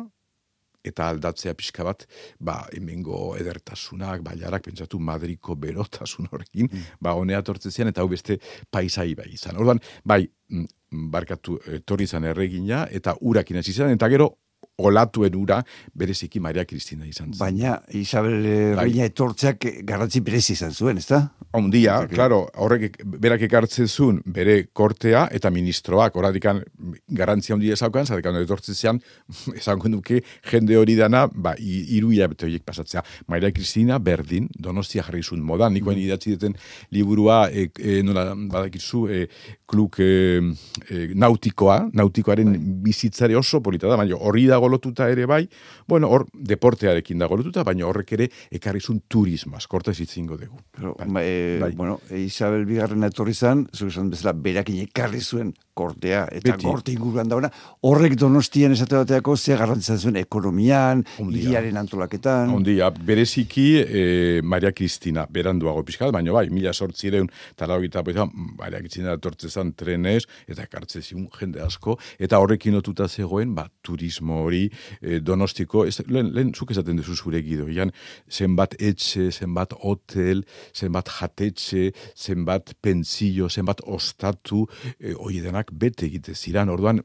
eta 0.84 1.08
aldatzea 1.12 1.54
pixka 1.58 1.84
bat, 1.86 2.06
ba, 2.40 2.58
hemengo 2.76 3.34
edertasunak, 3.38 4.22
baiarak, 4.26 4.66
pentsatu 4.68 5.00
Madriko 5.00 5.56
berotasun 5.56 6.30
horrekin, 6.32 6.70
ba, 7.00 7.14
honea 7.18 7.42
tortzen 7.46 7.74
zian, 7.74 7.90
eta 7.92 8.02
hau 8.02 8.10
beste 8.10 8.38
paisai 8.70 9.12
bai 9.18 9.30
izan. 9.32 9.58
Orduan, 9.62 9.82
bai, 10.04 10.24
mm, 10.50 10.66
barkatu, 11.12 11.58
etorri 11.80 12.08
izan 12.10 12.26
erregina, 12.28 12.86
eta 12.90 13.16
urakin 13.20 13.62
hasi 13.62 13.74
izan, 13.74 13.94
eta 13.94 14.10
gero, 14.12 14.32
olatuen 14.78 15.34
ura, 15.36 15.60
bereziki 15.94 16.40
Maria 16.40 16.64
Kristina 16.64 17.04
izan 17.06 17.32
zen. 17.32 17.38
Baina 17.38 17.76
Isabel 17.94 18.44
Erregina 18.46 19.04
etortzeak 19.10 19.66
garrantzi 19.86 20.20
berezi 20.24 20.54
izan 20.56 20.72
zuen, 20.72 20.98
ezta? 20.98 21.20
Ondia, 21.52 21.98
claro, 22.08 22.46
horrek 22.56 22.86
ek- 22.88 23.02
berak 23.20 23.42
ekartzen 23.44 23.86
zuen 23.88 24.22
bere 24.24 24.68
kortea 24.72 25.26
eta 25.30 25.50
ministroak, 25.52 26.16
horadikan 26.16 26.62
garantzia 27.08 27.54
handia 27.54 27.74
esaukan, 27.76 28.06
zarekan 28.08 28.38
etortzen 28.40 28.74
zean, 28.74 29.00
esango 29.60 29.88
nuke 29.92 30.22
jende 30.50 30.76
hori 30.80 30.96
dana, 30.96 31.26
ba, 31.28 31.52
i- 31.60 31.84
hiru 31.96 32.10
hilabete 32.14 32.46
horiek 32.48 32.64
pasatzea. 32.64 33.04
Maria 33.28 33.52
Cristina 33.52 33.98
berdin, 34.00 34.48
donostia 34.58 35.04
jarri 35.04 35.22
zuen 35.22 35.42
modan, 35.44 35.74
nikoen 35.76 35.98
idatzi 36.00 36.34
duten 36.38 36.56
liburua, 36.90 37.50
e, 37.52 37.68
e, 37.78 38.00
nola 38.02 38.32
badakizu, 38.34 39.04
e, 39.12 39.26
kluk 39.68 40.00
e, 40.00 40.40
e, 40.88 41.04
nautikoa, 41.14 41.90
nautikoaren 41.92 42.56
bizitzare 42.82 43.36
oso 43.36 43.60
polita 43.62 43.88
da, 43.92 43.96
baina 44.00 44.16
hori 44.16 44.46
dago 44.62 44.68
lotuta 44.70 45.08
ere 45.10 45.26
bai, 45.26 45.48
bueno, 45.88 46.08
hor 46.08 46.26
deportearekin 46.32 47.18
dago 47.18 47.36
lotuta, 47.36 47.64
baina 47.66 47.86
horrek 47.88 48.12
ere 48.14 48.28
ekarri 48.54 48.80
zuen 48.80 49.02
turismo, 49.08 49.56
askorta 49.56 49.90
izitzingo 49.90 50.36
dugu. 50.38 50.60
Pero, 50.70 50.94
Bai. 50.98 51.08
ba, 51.08 51.22
e, 51.24 51.58
Bai. 51.60 51.72
bueno, 51.74 51.98
Isabel 52.10 52.64
bigarrena 52.66 53.10
etorri 53.10 53.34
zan, 53.34 53.66
zuk 53.74 53.90
bezala, 54.10 54.32
berakin 54.32 54.78
ekarri 54.86 55.20
zuen 55.20 55.54
kortea, 55.74 56.26
eta 56.30 56.52
Beti. 56.52 56.66
korte 56.66 56.92
inguruan 56.92 57.28
dauna, 57.28 57.48
horrek 57.88 58.14
donostian 58.20 58.74
esate 58.74 58.98
bateako 58.98 59.36
ze 59.36 59.56
garrantzitza 59.56 59.96
zuen 59.98 60.18
ekonomian, 60.20 61.04
hiriaren 61.18 61.80
antolaketan. 61.80 62.52
Ondia, 62.52 62.90
bereziki 62.92 63.66
eh, 63.80 64.40
Maria 64.44 64.72
Cristina, 64.76 65.24
beranduago 65.30 65.84
pixkat, 65.88 66.12
baina 66.12 66.34
bai, 66.34 66.48
mila 66.52 66.72
sortzireun, 66.72 67.30
tala 67.56 67.78
hogeita 67.78 68.02
poizan, 68.04 68.30
Maria 68.58 68.82
Cristina 68.84 69.16
etortzezan 69.16 69.72
trenez, 69.78 70.26
eta 70.46 70.66
ekartzeziun 70.68 71.28
jende 71.38 71.64
asko, 71.64 71.96
eta 72.20 72.40
horrekin 72.42 72.76
lotuta 72.76 73.08
zegoen, 73.08 73.54
ba, 73.56 73.66
turismo 73.82 74.42
hori 74.44 74.66
eh, 75.00 75.20
donostiko, 75.24 75.86
ez, 75.88 76.02
lehen, 76.08 76.32
lehen 76.36 76.52
zuk 76.52 76.74
esaten 76.76 77.00
duzu 77.00 77.16
zure 77.16 77.40
gidoian, 77.44 77.94
zenbat 78.28 78.76
etxe, 78.80 79.30
zenbat 79.32 79.72
hotel, 79.80 80.44
zenbat 80.76 81.08
jatetxe, 81.16 81.88
zenbat 82.12 82.76
pentsio, 82.84 83.48
zenbat 83.48 83.80
ostatu, 83.88 84.66
eh, 84.98 85.16
hori 85.16 85.40
denak 85.40 85.61
bete 85.70 86.06
egite 86.06 86.34
ziran, 86.34 86.68
orduan, 86.68 87.02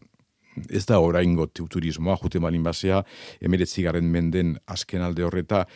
ez 0.70 0.86
da 0.86 1.00
oraingo 1.00 1.48
tu- 1.48 1.68
turismoa, 1.68 2.18
jute 2.18 2.40
malin 2.40 2.64
basea, 2.64 3.04
emeretzigaren 3.42 4.06
menden 4.10 4.58
azken 4.66 5.02
alde 5.02 5.24
horreta, 5.24 5.68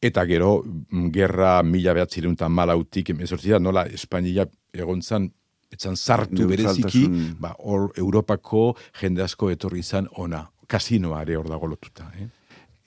eta 0.00 0.24
gero, 0.24 0.62
mm, 0.64 1.10
gerra 1.12 1.62
mila 1.62 1.92
behatzireun 1.92 2.32
eta 2.32 2.48
malautik, 2.48 3.10
emezortzia, 3.10 3.58
nola 3.58 3.84
Espainia 3.86 4.46
egontzan, 4.72 5.30
etzan 5.70 5.96
sartu 5.96 6.48
bereziki, 6.48 7.04
ba, 7.38 7.54
hor 7.58 7.92
Europako 7.96 8.76
jende 9.00 9.22
asko 9.22 9.50
etorri 9.50 9.80
izan 9.80 10.08
ona. 10.16 10.50
Kasinoa 10.66 11.22
ere 11.22 11.36
hor 11.36 11.48
dago 11.50 11.66
lotuta. 11.66 12.10
Eh? 12.18 12.26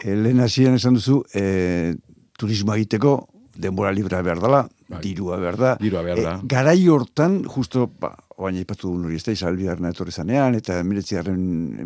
E, 0.04 0.16
lehen 0.16 0.40
hasieran 0.40 0.76
esan 0.76 0.96
duzu, 0.96 1.24
e, 1.36 1.96
turismo 2.38 2.74
egiteko, 2.74 3.28
denbora 3.56 3.92
libra 3.92 4.22
behar 4.22 4.40
dela, 4.42 4.68
Bai. 4.90 5.00
dirua 5.02 5.38
behar 5.38 5.58
da. 5.58 5.76
Dirua 5.80 6.02
behar 6.02 6.22
da. 6.24 6.36
E, 6.42 6.48
garai 6.50 6.88
hortan, 6.90 7.44
justo, 7.44 7.88
ba, 8.00 8.16
oain 8.44 8.60
aipatu 8.60 8.90
dugun 8.90 9.08
hori, 9.08 9.20
ez 9.20 9.26
da, 9.26 9.36
Isabel 9.36 9.62
Bigarna 9.62 9.94
etorri 9.94 10.12
zanean, 10.12 10.58
eta 10.60 10.80
emiretzigarren 10.84 11.46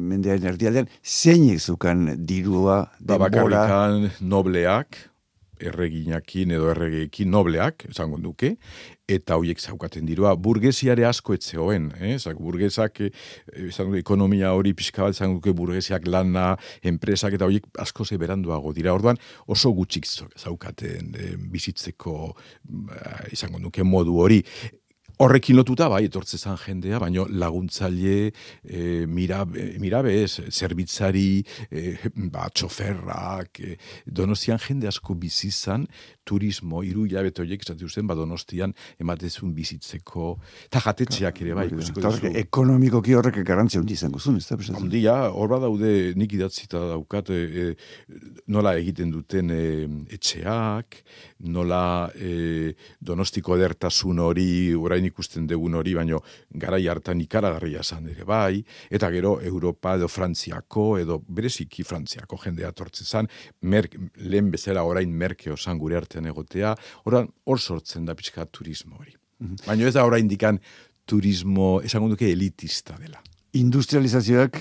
mendearen 0.10 0.50
erdialdean, 0.54 0.90
zeinek 1.04 1.62
zukan 1.62 2.08
dirua, 2.30 2.80
Ba, 3.00 3.20
denbora, 3.20 3.68
bakarrikan 3.68 4.10
nobleak, 4.34 5.04
erreginakin 5.58 6.52
edo 6.54 6.70
erregeekin 6.70 7.32
nobleak, 7.34 7.88
esango 7.90 8.20
duke, 8.22 8.52
eta 9.10 9.38
hoiek 9.40 9.62
zaukaten 9.62 10.06
dirua, 10.06 10.36
burgesiare 10.38 11.06
asko 11.08 11.34
etzeoen, 11.38 11.90
eh? 11.98 12.16
Zak, 12.20 12.38
burgesak, 12.44 13.02
eh, 13.02 13.12
duke, 13.72 13.98
ekonomia 14.02 14.54
hori 14.54 14.76
pixka 14.78 15.08
bat, 15.08 15.18
duke 15.34 15.54
burgesiak 15.58 16.06
lana, 16.08 16.52
enpresak, 16.84 17.38
eta 17.40 17.50
hoiek 17.50 17.66
asko 17.82 18.06
ze 18.06 18.20
beranduago 18.22 18.74
dira, 18.74 18.94
orduan 18.94 19.18
oso 19.48 19.74
gutxik 19.74 20.06
zaukaten 20.38 21.16
eh, 21.18 21.34
bizitzeko, 21.38 22.36
mm, 22.70 23.32
izango 23.34 23.64
duke 23.64 23.84
modu 23.84 24.20
hori, 24.22 24.44
Horrekin 25.18 25.58
lotuta, 25.58 25.88
bai, 25.90 26.04
etortze 26.06 26.38
zan 26.38 26.60
jendea, 26.62 27.00
baino 27.02 27.24
laguntzaile, 27.42 28.32
e, 28.62 28.82
mirabe, 29.10 29.64
mirabe 29.82 30.12
ez, 30.22 30.44
zerbitzari, 30.52 31.42
e, 31.72 31.96
ba, 32.30 32.46
txoferrak, 32.54 33.62
e, 33.66 33.78
donostian 34.06 34.62
jende 34.62 34.86
asko 34.92 35.16
bizizan, 35.18 35.88
turismo, 36.28 36.84
iru 36.86 37.08
hilabete 37.08 37.42
horiek, 37.42 37.66
esate 37.66 37.88
usten, 37.88 38.06
ba, 38.06 38.14
donostian 38.20 38.76
ematezun 39.02 39.56
bizitzeko, 39.58 40.36
eta 40.68 40.84
jatetxeak 40.86 41.42
ere, 41.48 41.56
bai, 41.58 41.66
ikusiko 41.72 42.04
Eta 42.04 42.14
duzu. 42.14 42.34
ekonomikoki 42.44 43.18
horrek 43.18 43.42
garrantzia 43.48 43.82
hundi 43.82 43.98
izango 43.98 44.22
zuen, 44.22 44.38
ez 44.38 44.46
da? 44.46 44.78
Ondia, 44.78 45.18
hor 45.34 45.50
badaude 45.56 46.14
nik 46.20 46.38
idatzita 46.38 46.84
daukat 46.92 47.34
e, 47.34 47.42
e, 47.42 47.68
nola 48.54 48.76
egiten 48.78 49.16
duten 49.16 49.50
e, 49.50 49.64
etxeak, 50.14 51.02
nola 51.50 52.12
e, 52.14 52.76
donostiko 53.02 53.58
edertasun 53.58 54.22
hori, 54.22 54.50
orain 54.78 55.07
ikusten 55.08 55.48
dugun 55.48 55.78
hori, 55.80 55.94
baino 55.98 56.22
garai 56.50 56.84
hartan 56.88 57.22
ikaragarria 57.24 57.84
zan 57.84 58.10
ere 58.12 58.26
bai, 58.28 58.64
eta 58.90 59.10
gero 59.14 59.38
Europa 59.42 59.96
edo 59.98 60.08
Frantziako, 60.12 60.88
edo 61.02 61.22
bereziki 61.28 61.84
Frantziako 61.88 62.40
jendea 62.44 62.72
tortzen 62.72 63.08
zan, 63.08 63.32
mer, 63.62 63.90
lehen 64.18 64.52
bezala 64.52 64.84
orain 64.84 65.12
merke 65.12 65.52
osan 65.52 65.80
gure 65.80 65.98
artean 65.98 66.28
egotea, 66.28 66.76
oran 67.06 67.32
hor 67.46 67.60
sortzen 67.60 68.06
da 68.06 68.16
pixka 68.16 68.46
turismo 68.46 68.98
hori. 69.00 69.16
Baina 69.66 69.88
ez 69.88 69.94
da 69.94 70.06
orain 70.06 70.28
dikan 70.28 70.60
turismo, 71.08 71.80
esango 71.86 72.12
duke 72.14 72.30
elitista 72.32 72.98
dela. 73.00 73.24
industrializazioak 73.58 74.58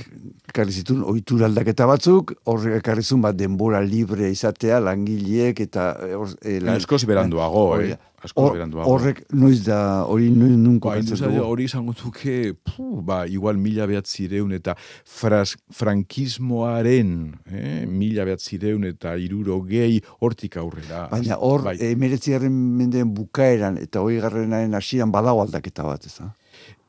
ekarri 0.48 0.72
zituen 0.72 1.02
ohitura 1.04 1.48
aldaketa 1.50 1.84
batzuk, 1.90 2.32
horrek 2.48 2.78
ekarri 2.78 3.02
bat 3.20 3.36
denbora 3.36 3.80
libre 3.82 4.30
izatea, 4.30 4.78
langileek 4.80 5.60
eta 5.60 5.88
eh, 6.06 6.14
hor, 6.14 6.30
e, 6.40 6.60
Lan, 6.60 6.76
askoz 6.76 7.04
beranduago, 7.04 7.64
hori 7.74 7.90
eh? 7.92 7.98
Da. 8.26 8.30
Askoz 8.30 8.44
Hor- 8.48 8.56
beranduago. 8.58 8.90
Horrek 8.90 9.22
noiz 9.32 9.62
da, 9.64 10.04
hori 10.04 10.30
noiz 10.30 10.56
nun 10.56 10.78
Ba, 10.80 10.88
kokatzen 10.88 11.06
industria 11.06 11.30
dugu. 11.30 11.46
hori 11.52 11.64
izango 11.64 11.94
duke, 11.94 12.36
puh, 12.66 13.00
ba, 13.02 13.26
igual 13.26 13.56
mila 13.56 13.86
behatzireun 13.86 14.52
eta 14.58 14.74
fras, 15.04 15.56
frankismoaren, 15.72 17.34
eh, 17.50 17.86
mila 17.86 18.24
behatzireun 18.24 18.84
eta 18.84 19.16
iruro 19.16 19.60
gehi 19.66 20.00
hortik 20.20 20.56
aurrera. 20.56 21.06
Baina 21.10 21.36
hor, 21.38 21.62
bai. 21.62 21.76
bai. 21.78 21.92
emeretzigarren 21.92 22.52
mendeen 22.52 23.12
bukaeran 23.14 23.78
eta 23.78 24.00
hoi 24.00 24.18
garrenaren 24.20 24.74
hasieran 24.74 25.12
badago 25.12 25.42
aldaketa 25.42 25.84
bat, 25.86 26.04
ez 26.06 26.16
da? 26.18 26.32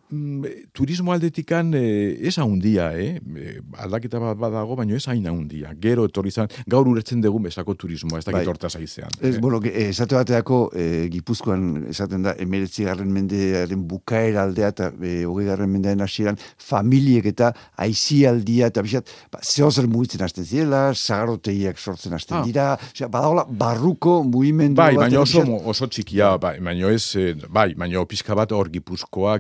Mm, 0.10 0.46
turismo 0.72 1.12
aldetikan 1.12 1.74
eh, 1.76 2.16
ez 2.30 2.38
haundia, 2.40 2.94
eh? 2.96 3.18
Eh, 3.36 3.58
aldaketa 3.84 4.22
bat 4.24 4.38
badago, 4.40 4.78
baina 4.80 4.96
ez 4.96 5.04
hain 5.12 5.26
haundia. 5.28 5.74
Gero 5.84 6.06
etorri 6.08 6.32
zan, 6.32 6.48
gaur 6.66 6.88
uretzen 6.88 7.20
dugu 7.20 7.42
bezako 7.44 7.76
turismoa, 7.76 8.20
ez 8.22 8.24
dakit 8.24 8.38
Bai. 8.40 8.48
hortaz 8.48 8.78
aizean. 8.80 9.12
Ez, 9.20 9.34
eh? 9.36 9.40
bueno, 9.44 9.60
ge- 9.60 9.74
esate 9.90 10.16
bateako 10.16 10.60
e, 10.74 10.86
Gipuzkoan 11.12 11.90
esaten 11.92 12.24
da 12.24 12.36
emeretzigarren 12.40 13.12
mendearen 13.12 13.84
bukaera 13.92 14.46
aldea 14.48 14.70
eta 14.72 14.88
e, 15.02 15.26
hogei 15.28 15.50
garren 15.50 15.74
mendearen 15.76 16.06
hasieran 16.08 16.40
familiek 16.56 17.28
eta 17.34 17.52
aizialdia 17.76 18.72
eta 18.72 18.86
bisat, 18.88 19.12
ba, 19.34 19.44
zeo 19.44 19.68
zer 19.72 19.90
mugitzen 19.92 20.24
hasten 20.24 20.48
zirela, 20.48 20.94
sagaroteiak 20.96 21.78
sortzen 21.84 22.16
hasten 22.16 22.38
Ah. 22.40 22.46
dira, 22.46 22.70
osea, 22.94 23.08
badagola 23.12 23.44
barruko 23.50 24.22
mugimendu 24.24 24.80
Bai, 24.80 24.94
bat 24.96 25.04
baina 25.10 25.16
edo 25.20 25.28
oso, 25.28 25.44
oso 25.68 25.88
txikia, 25.92 26.32
bai, 26.38 26.56
baina 26.64 26.92
ez, 26.96 27.16
eh, 27.20 27.36
bai, 27.50 27.74
baina 27.76 28.06
pizka 28.06 28.36
bat 28.40 28.52
hor 28.56 28.70
gipuzkoa, 28.72 29.40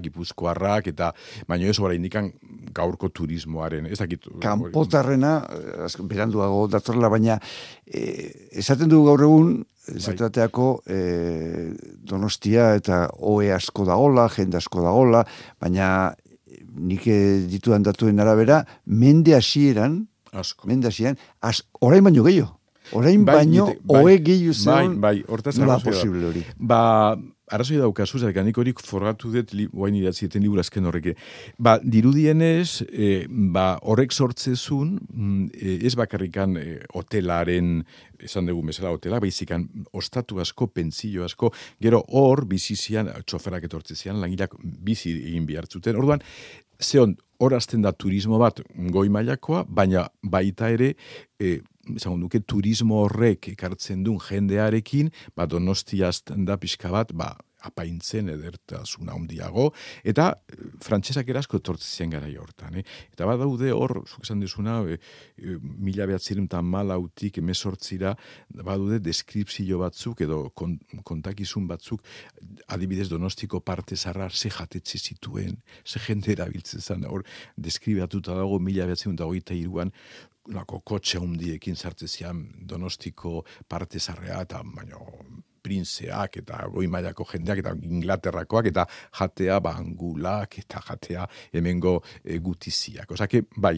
gipuzkoarrak, 0.57 0.87
eta 0.87 1.13
baina 1.47 1.67
ez 1.69 1.79
orain 1.79 1.97
indikan 1.97 2.31
gaurko 2.73 3.09
turismoaren, 3.09 3.85
ez 3.85 3.99
dakit. 3.99 4.27
kanpotarrena, 4.41 5.45
eh, 5.49 6.03
beranduago 6.03 6.67
datorla, 6.67 7.09
baina 7.09 7.39
eh, 7.85 8.49
esaten 8.51 8.89
dugu 8.89 9.07
gaur 9.07 9.21
egun, 9.21 9.65
Bai. 9.87 10.15
bateako 10.15 10.81
eh, 10.85 11.73
donostia 12.03 12.75
eta 12.75 13.09
oe 13.19 13.51
asko 13.53 13.85
dagola, 13.85 14.27
jende 14.29 14.57
asko 14.57 14.81
dagola, 14.81 15.25
baina 15.61 16.15
nik 16.75 17.03
ditudan 17.49 17.83
datuen 17.83 18.19
arabera, 18.19 18.65
mende 18.85 19.33
hasieran, 19.33 20.07
Asko. 20.33 20.67
mende 20.67 20.87
hasieran, 20.87 21.17
as, 21.41 21.63
orain 21.81 22.03
baino 22.03 22.23
gehiago. 22.23 22.53
Orain 22.93 23.25
Bai, 23.25 23.35
baino, 23.35 23.65
bai, 23.83 24.03
oe 24.03 24.17
gehiago 24.23 24.53
zeon, 24.53 25.01
Bai, 25.01 25.19
bai, 25.19 25.25
hortaz 25.27 25.57
nola 25.57 25.79
posible 25.79 26.27
hori. 26.27 26.43
Ba, 26.57 27.17
arrazoi 27.47 27.79
daukazu, 27.79 28.19
zergatik 28.19 28.49
nik 28.49 28.59
hori 28.59 28.73
forgatu 28.83 29.31
dut, 29.31 29.53
li, 29.55 29.67
guain 29.71 29.95
idatzieten 29.95 30.43
liburu 30.43 30.61
azken 30.63 30.87
horrek. 30.89 31.13
Ba, 31.57 31.77
dirudienez, 31.83 32.83
e, 32.87 33.25
ba, 33.27 33.67
horrek 33.87 34.11
sortzezun, 34.11 34.97
mm, 35.07 35.45
e, 35.55 35.77
ez 35.87 35.93
bakarrikan 35.99 36.57
e, 36.59 36.65
hotelaren, 36.97 37.79
esan 38.23 38.49
dugu 38.49 38.65
bezala 38.67 38.91
hotela, 38.95 39.21
baizikan 39.23 39.67
ostatu 39.93 40.41
asko, 40.43 40.67
pentsio 40.73 41.23
asko, 41.27 41.53
gero 41.83 42.03
hor 42.07 42.45
bizizian, 42.49 43.11
txoferak 43.25 43.69
etortzezian, 43.69 44.19
langilak 44.21 44.57
bizi 44.61 45.13
egin 45.15 45.47
bihartzuten. 45.47 45.95
Orduan, 45.95 46.23
zeon, 46.81 47.15
hor 47.39 47.55
azten 47.57 47.81
da 47.85 47.93
turismo 47.93 48.39
bat 48.41 48.61
goi 48.93 49.07
mailakoa, 49.13 49.63
baina 49.67 50.07
baita 50.23 50.69
ere, 50.73 50.93
e, 51.39 51.59
esango 51.95 52.17
duke 52.25 52.41
turismo 52.43 53.03
horrek 53.05 53.51
ekartzen 53.53 54.03
duen 54.05 54.19
jendearekin, 54.23 55.11
ba 55.35 55.47
donostia 55.47 56.09
azten 56.11 56.45
da 56.45 56.57
pixka 56.57 56.91
bat, 56.93 57.13
ba, 57.13 57.35
apaintzen 57.67 58.31
edertasuna 58.33 59.15
handiago 59.17 59.69
eta 60.07 60.29
eh, 60.33 60.69
frantsesak 60.83 61.29
erasko 61.33 61.61
etortzen 61.61 62.13
gara 62.13 62.29
hortan. 62.39 62.79
Eh? 62.79 62.83
Eta 63.13 63.27
badaude 63.29 63.71
hor, 63.73 63.93
zuk 64.05 64.25
esan 64.25 64.41
dizuna, 64.43 64.79
e, 64.87 64.97
e, 65.37 65.57
mila 65.61 66.07
behatziren 66.09 66.47
eta 66.49 66.61
malautik 66.61 67.39
emesortzira, 67.41 68.13
badaude 68.53 68.99
deskripzio 69.03 69.79
batzuk 69.81 70.21
edo 70.25 70.39
kon, 70.57 70.77
kontakizun 71.07 71.67
batzuk, 71.69 72.03
adibidez 72.73 73.07
donostiko 73.09 73.61
parte 73.61 73.97
zarrar 73.97 74.33
ze 74.35 74.51
jatetxe 74.53 74.99
zituen, 74.99 75.61
ze 75.85 75.99
jende 76.03 76.33
erabiltzen 76.35 76.81
zen, 76.81 77.05
hor 77.09 77.25
deskribatuta 77.55 78.35
dago 78.37 78.59
mila 78.59 78.87
behatzen 78.89 79.15
eta 79.15 79.27
hogeita 79.27 79.55
iruan, 79.57 79.93
lako 80.53 80.79
kotxe 80.79 81.19
hundiekin 81.19 81.75
sartzezian 81.75 82.45
donostiko 82.69 83.41
parte 83.67 83.99
zarrea 83.99 84.41
eta 84.45 84.61
baino 84.63 85.03
princeak 85.67 86.39
eta 86.43 86.63
goi 86.73 86.87
mailako 86.91 87.27
jendeak 87.33 87.63
eta 87.63 87.75
Inglaterrakoak 87.89 88.71
eta 88.71 88.87
jatea 89.19 89.59
bangulak 89.63 90.59
eta 90.63 90.81
jatea 90.89 91.27
hemengo 91.53 91.99
e, 92.23 92.39
gutiziak. 92.43 93.11
Osake, 93.11 93.43
bai, 93.57 93.77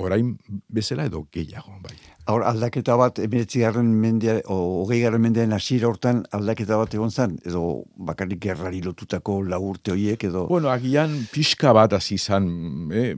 orain 0.00 0.32
bezala 0.72 1.06
edo 1.08 1.24
gehiago, 1.32 1.76
bai. 1.84 1.96
Hor, 2.30 2.44
aldaketa 2.46 2.94
bat, 3.00 3.18
emeretzi 3.22 3.62
garren 3.64 3.90
mendea, 4.02 4.38
o, 4.52 4.56
hogei 4.82 5.00
garren 5.02 5.22
mendean 5.24 5.54
hasiera 5.56 5.88
hortan 5.90 6.22
aldaketa 6.36 6.78
bat 6.80 6.94
egon 6.94 7.10
zen, 7.10 7.36
edo 7.48 7.62
bakarrik 8.10 8.42
gerrari 8.44 8.82
lotutako 8.84 9.40
lagurte 9.42 9.94
horiek, 9.94 10.28
edo... 10.30 10.46
Bueno, 10.50 10.70
agian 10.72 11.16
pixka 11.32 11.74
bat 11.76 11.96
hasi 11.98 12.16
izan, 12.20 12.46
eh, 12.94 13.14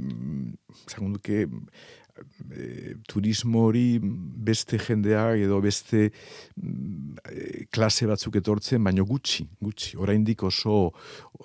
zagunduke, 0.89 1.45
e, 2.51 2.97
turismo 3.09 3.67
hori 3.67 3.99
beste 4.03 4.79
jendea 4.79 5.33
edo 5.37 5.61
beste 5.61 6.11
e, 6.11 7.67
klase 7.73 8.07
batzuk 8.07 8.37
etortzen, 8.41 8.83
baino 8.85 9.05
gutxi, 9.09 9.47
gutxi. 9.61 9.97
Oraindik 10.01 10.43
oso 10.47 10.93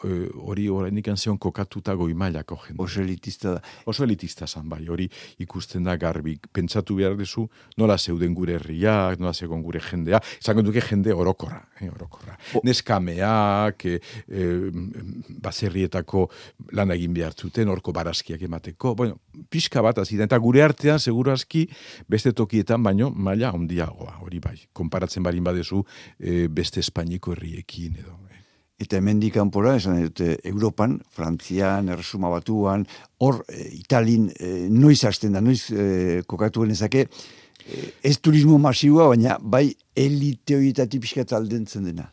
e, 0.04 0.28
hori 0.36 0.68
oraindik 0.70 1.08
anzion 1.14 1.38
kokatuta 1.38 1.96
goi 1.96 2.14
mailako 2.18 2.60
jende. 2.66 2.82
Oso 2.84 3.02
elitista 3.02 3.56
da. 3.58 3.62
Oso 3.86 4.04
elitista 4.04 4.48
zan, 4.48 4.68
bai, 4.70 4.84
hori 4.90 5.08
ikusten 5.44 5.88
da 5.88 5.98
garbi. 5.98 6.38
Pentsatu 6.54 6.98
behar 7.00 7.18
dezu, 7.20 7.48
nola 7.78 7.98
zeuden 7.98 8.36
gure 8.38 8.58
herriak, 8.58 9.22
nola 9.22 9.34
zegoen 9.34 9.64
gure 9.66 9.82
jendea, 9.84 10.22
zango 10.44 10.66
duke 10.66 10.84
jende 10.84 11.14
orokorra, 11.16 11.62
eh, 11.80 11.90
orokorra. 11.94 12.38
Neskameak, 12.68 13.86
e, 13.86 14.00
e, 14.28 14.48
baserrietako 15.44 16.28
lan 16.78 16.92
egin 16.96 17.14
behar 17.16 17.36
zuten, 17.38 17.70
orko 17.72 17.94
barazkiak 17.96 18.42
emateko, 18.48 18.96
bueno, 18.98 19.20
pixka 19.50 19.82
bat 19.86 20.02
aziden, 20.04 20.28
eta 20.28 20.38
gure 20.42 20.57
artean, 20.64 21.00
seguru 21.00 21.32
aski, 21.34 21.66
beste 22.10 22.34
tokietan, 22.34 22.84
baino, 22.84 23.10
maila 23.12 23.52
ondiagoa, 23.56 24.18
hori 24.26 24.40
bai, 24.44 24.58
konparatzen 24.74 25.24
barin 25.24 25.44
badezu 25.44 25.84
e, 26.20 26.48
beste 26.48 26.80
Espainiko 26.80 27.34
herriekin 27.36 27.98
edo. 28.00 28.18
Eh. 28.32 28.44
Eta 28.86 28.98
hemen 28.98 29.20
kanpora 29.34 29.76
esan 29.76 30.02
dute, 30.04 30.38
Europan, 30.44 31.00
Frantzian, 31.10 31.90
Erresuma 31.90 32.30
Batuan, 32.30 32.86
hor, 33.20 33.44
e, 33.50 33.70
Italin, 33.80 34.32
e, 34.40 34.68
noiz 34.70 35.04
hasten 35.04 35.34
da, 35.34 35.42
noiz 35.42 35.72
e, 35.72 36.22
kokatu 36.28 36.62
genezake, 36.62 37.08
ez 38.04 38.18
turismo 38.22 38.58
masiua, 38.58 39.10
baina 39.12 39.38
bai 39.42 39.76
elite 39.96 40.56
horietatik 40.56 41.02
pixka 41.04 41.26
aldentzen 41.36 41.84
dena. 41.90 42.10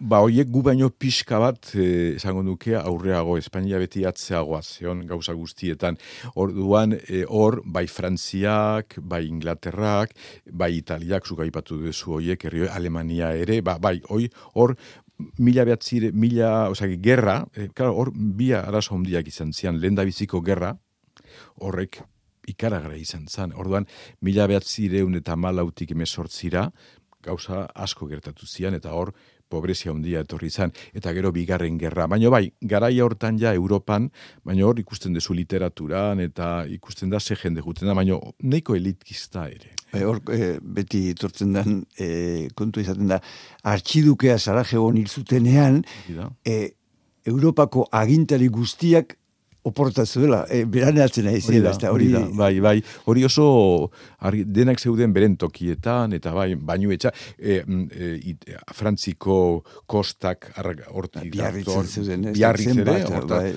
Ba, 0.00 0.18
hoiek 0.18 0.48
gu 0.50 0.60
baino 0.66 0.88
pixka 0.90 1.38
bat, 1.38 1.68
eh, 1.78 2.16
esango 2.16 2.42
nuke, 2.42 2.72
aurreago, 2.74 3.36
Espainia 3.38 3.78
beti 3.78 4.02
atzeagoa, 4.04 4.60
zeon 4.62 5.06
gauza 5.06 5.32
guztietan. 5.32 5.96
Orduan, 6.34 6.92
eh, 7.08 7.24
hor, 7.28 7.60
bai 7.64 7.86
Frantziak, 7.86 8.98
bai 8.98 9.24
Inglaterrak, 9.28 10.10
bai 10.50 10.72
Italiak, 10.76 11.24
zuka 11.26 11.44
ipatu 11.44 11.78
duzu 11.78 12.16
hoiek, 12.18 12.44
herri 12.44 12.66
Alemania 12.68 13.30
ere, 13.36 13.60
ba, 13.62 13.78
bai, 13.78 14.00
hoi, 14.08 14.28
hor, 14.54 14.74
mila 15.38 15.64
behatzire, 15.64 16.10
mila, 16.12 16.70
osaki, 16.70 16.98
gerra, 17.00 17.46
eh, 17.54 17.68
claro, 17.72 17.94
hor, 17.94 18.10
bi 18.12 18.52
arazo 18.52 18.94
hondiak 18.96 19.28
izan 19.28 19.52
zian, 19.52 19.78
lehen 19.78 19.94
biziko 19.94 20.40
gerra, 20.42 20.76
horrek 21.60 22.02
ikaragra 22.48 22.96
izan 22.96 23.28
zan. 23.28 23.52
Orduan, 23.52 23.86
mila 24.20 24.48
behatzireun 24.48 25.14
eta 25.14 25.36
malautik 25.36 25.92
emezortzira, 25.92 26.72
gauza 27.22 27.68
asko 27.74 28.06
gertatu 28.06 28.44
zian, 28.44 28.74
eta 28.74 28.92
hor, 28.92 29.14
pobrezia 29.54 29.92
handia 29.94 30.24
etorri 30.24 30.50
izan, 30.52 30.74
eta 30.96 31.14
gero 31.16 31.32
bigarren 31.34 31.78
gerra. 31.80 32.08
Baina 32.10 32.32
bai, 32.32 32.44
garaia 32.74 33.06
hortan 33.06 33.38
ja 33.40 33.54
Europan, 33.54 34.10
baina 34.44 34.66
hor 34.68 34.80
ikusten 34.82 35.16
dezu 35.16 35.36
literaturan, 35.38 36.20
eta 36.24 36.50
ikusten 36.70 37.12
da 37.14 37.20
ze 37.20 37.38
jende 37.40 37.64
juten 37.64 37.90
da, 37.90 37.96
baina 37.96 38.18
neiko 38.42 38.76
elitkista 38.78 39.48
ere. 39.48 39.74
E, 39.92 40.04
hor, 40.04 40.20
e, 40.32 40.54
beti 40.60 41.08
etortzen 41.14 41.52
den, 41.54 41.82
e, 41.98 42.48
kontu 42.58 42.82
izaten 42.82 43.10
da, 43.14 43.20
artxidukea 43.74 44.38
Sarajevo 44.38 44.90
hil 44.92 45.08
zutenean, 45.08 45.82
e, 46.44 46.74
Europako 47.24 47.86
agintari 47.92 48.50
guztiak 48.52 49.16
oporta 49.64 50.04
zuela, 50.04 50.44
e, 50.52 50.64
beran 50.68 50.98
atzen 51.00 51.24
nahi 51.24 51.40
zela, 51.40 51.72
hori 51.88 52.10
da, 52.12 52.20
bai, 52.36 52.58
bai, 52.60 52.74
hori 53.08 53.24
oso 53.24 53.46
argi, 54.28 54.42
denak 54.44 54.80
zeuden 54.80 55.14
beren 55.16 55.38
tokietan, 55.40 56.12
eta 56.18 56.34
bai, 56.36 56.50
bainu 56.54 56.92
etxa, 56.92 57.12
e, 57.38 57.62
e, 57.64 58.34
frantziko 58.76 59.38
kostak 59.88 60.50
horti 60.92 61.32
biarritzen 61.32 61.88
zeuden, 61.88 62.28
biarritzen 62.36 62.82
ere, 62.84 62.98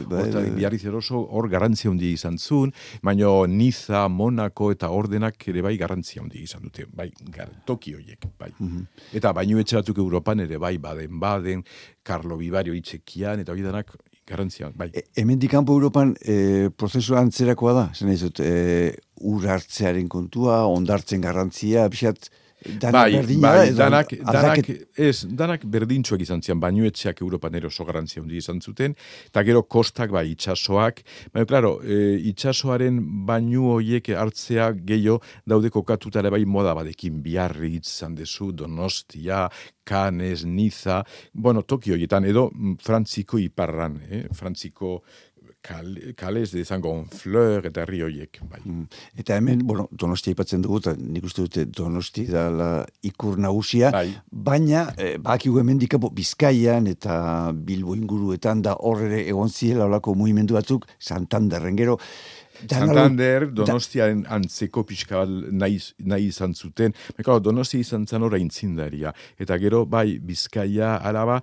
bai. 0.08 0.96
oso 0.96 1.26
hor 1.28 1.50
garantzia 1.52 1.92
hundi 1.92 2.14
izan 2.16 2.40
zuen, 2.40 2.72
baino 3.04 3.46
Niza, 3.46 4.08
Monaco 4.08 4.72
eta 4.72 4.90
ordenak 4.96 5.44
ere 5.52 5.66
bai 5.66 5.76
garantzia 5.78 6.24
hundi 6.24 6.40
izan 6.48 6.64
dute, 6.70 6.88
bai, 6.88 7.12
gar, 7.36 7.52
toki 7.68 7.98
horiek, 8.00 8.32
bai. 8.40 8.54
Mm 8.58 8.86
Eta 9.18 9.32
bainu 9.34 9.60
etxe 9.60 9.76
batuk 9.80 9.98
Europan 10.00 10.40
ere 10.44 10.60
bai, 10.62 10.78
baden, 10.78 11.20
baden, 11.20 11.64
Carlo 12.08 12.38
Vivario 12.40 12.76
itxekian, 12.78 13.42
eta 13.44 13.52
hori 13.52 13.66
denak 13.66 13.92
garantzia, 14.28 14.72
bai. 14.76 14.90
E, 14.94 15.06
hemen 15.22 15.40
dikampo 15.40 15.76
Europan 15.78 16.14
e, 16.22 16.70
prozesu 16.76 17.16
antzerakoa 17.20 17.74
da, 17.78 17.86
zen 17.96 18.12
ez 18.14 18.22
e, 18.44 18.52
ur 19.24 19.48
hartzearen 19.50 20.10
kontua, 20.12 20.66
ondartzen 20.70 21.24
garrantzia, 21.24 21.88
bixat, 21.92 22.30
Danak 22.68 22.94
bai, 22.94 23.12
berdina, 23.16 23.52
bai, 23.54 23.72
danak, 23.76 24.12
danak, 24.28 24.70
ez, 25.00 25.26
danak 25.40 25.64
berdintxoak 25.72 26.24
izan 26.26 26.42
zian, 26.44 26.60
bainuetxeak 26.60 27.22
Europan 27.24 27.56
ero 27.56 27.72
oso 27.72 27.86
garantzia 27.88 28.22
hundi 28.22 28.38
izan 28.42 28.60
zuten, 28.62 28.96
eta 29.30 29.44
gero 29.48 29.64
kostak, 29.64 30.12
bai, 30.12 30.26
itxasoak, 30.34 31.02
baina, 31.34 31.48
klaro, 31.48 31.78
e, 31.84 32.18
itxasoaren 32.34 33.00
bainu 33.28 33.72
hoiek 33.78 34.12
hartzea 34.20 34.72
gehiago 34.76 35.22
daude 35.48 35.72
kokatutare 35.72 36.32
bai 36.34 36.44
moda 36.46 36.76
badekin 36.78 37.22
biarri 37.24 37.78
izan 37.80 38.18
dezu, 38.18 38.52
donostia, 38.52 39.48
Cannes, 39.88 40.44
Niza, 40.44 41.04
bueno, 41.34 41.64
Tokio 41.64 41.96
horietan, 41.96 42.28
edo 42.28 42.50
mm, 42.52 42.76
Frantziko 42.84 43.40
iparran, 43.40 44.02
eh? 44.10 44.26
Frantziko 44.36 44.98
kalez 46.18 46.52
de 46.54 46.62
izango 46.64 46.94
fleur 47.14 47.66
eta 47.68 47.84
herri 47.84 48.02
horiek. 48.06 48.40
Bai. 48.50 48.62
Mm. 48.64 48.86
Eta 49.22 49.38
hemen, 49.38 49.64
bueno, 49.68 49.88
donosti 49.92 50.34
aipatzen 50.34 50.64
dugu, 50.66 50.80
eta 50.84 50.96
nik 50.98 51.28
uste 51.28 51.46
dute 51.46 51.66
donosti 51.66 52.26
da 52.30 52.48
la 52.54 52.70
ikur 53.08 53.38
nagusia, 53.42 53.92
bai. 53.92 54.10
baina, 54.32 54.88
eh, 54.98 55.16
baki 55.22 55.52
hemen 55.60 55.80
dikapo, 55.82 56.10
bizkaian 56.14 56.88
eta 56.88 57.52
bilbo 57.54 57.96
inguruetan 57.96 58.62
da 58.62 58.78
horre 58.80 59.24
egon 59.28 59.50
ziela 59.50 59.86
olako 59.86 60.16
mugimendu 60.16 60.58
batzuk, 60.58 60.88
Santanderren 61.00 61.78
gero, 61.78 61.98
Santander, 62.66 63.48
Donostiaren 63.54 64.24
antzeko 64.34 64.84
pixka 64.88 65.22
bat 65.22 65.30
nahi, 65.54 65.78
nahi 66.10 66.30
izan 66.32 66.56
zuten. 66.56 66.96
Mekao, 67.18 67.40
Donostia 67.44 67.82
izan 67.84 68.08
zen 68.08 68.26
ora 68.26 68.40
intzindaria. 68.42 69.14
Eta 69.40 69.58
gero, 69.62 69.84
bai, 69.86 70.18
Bizkaia, 70.24 70.96
Araba, 71.06 71.40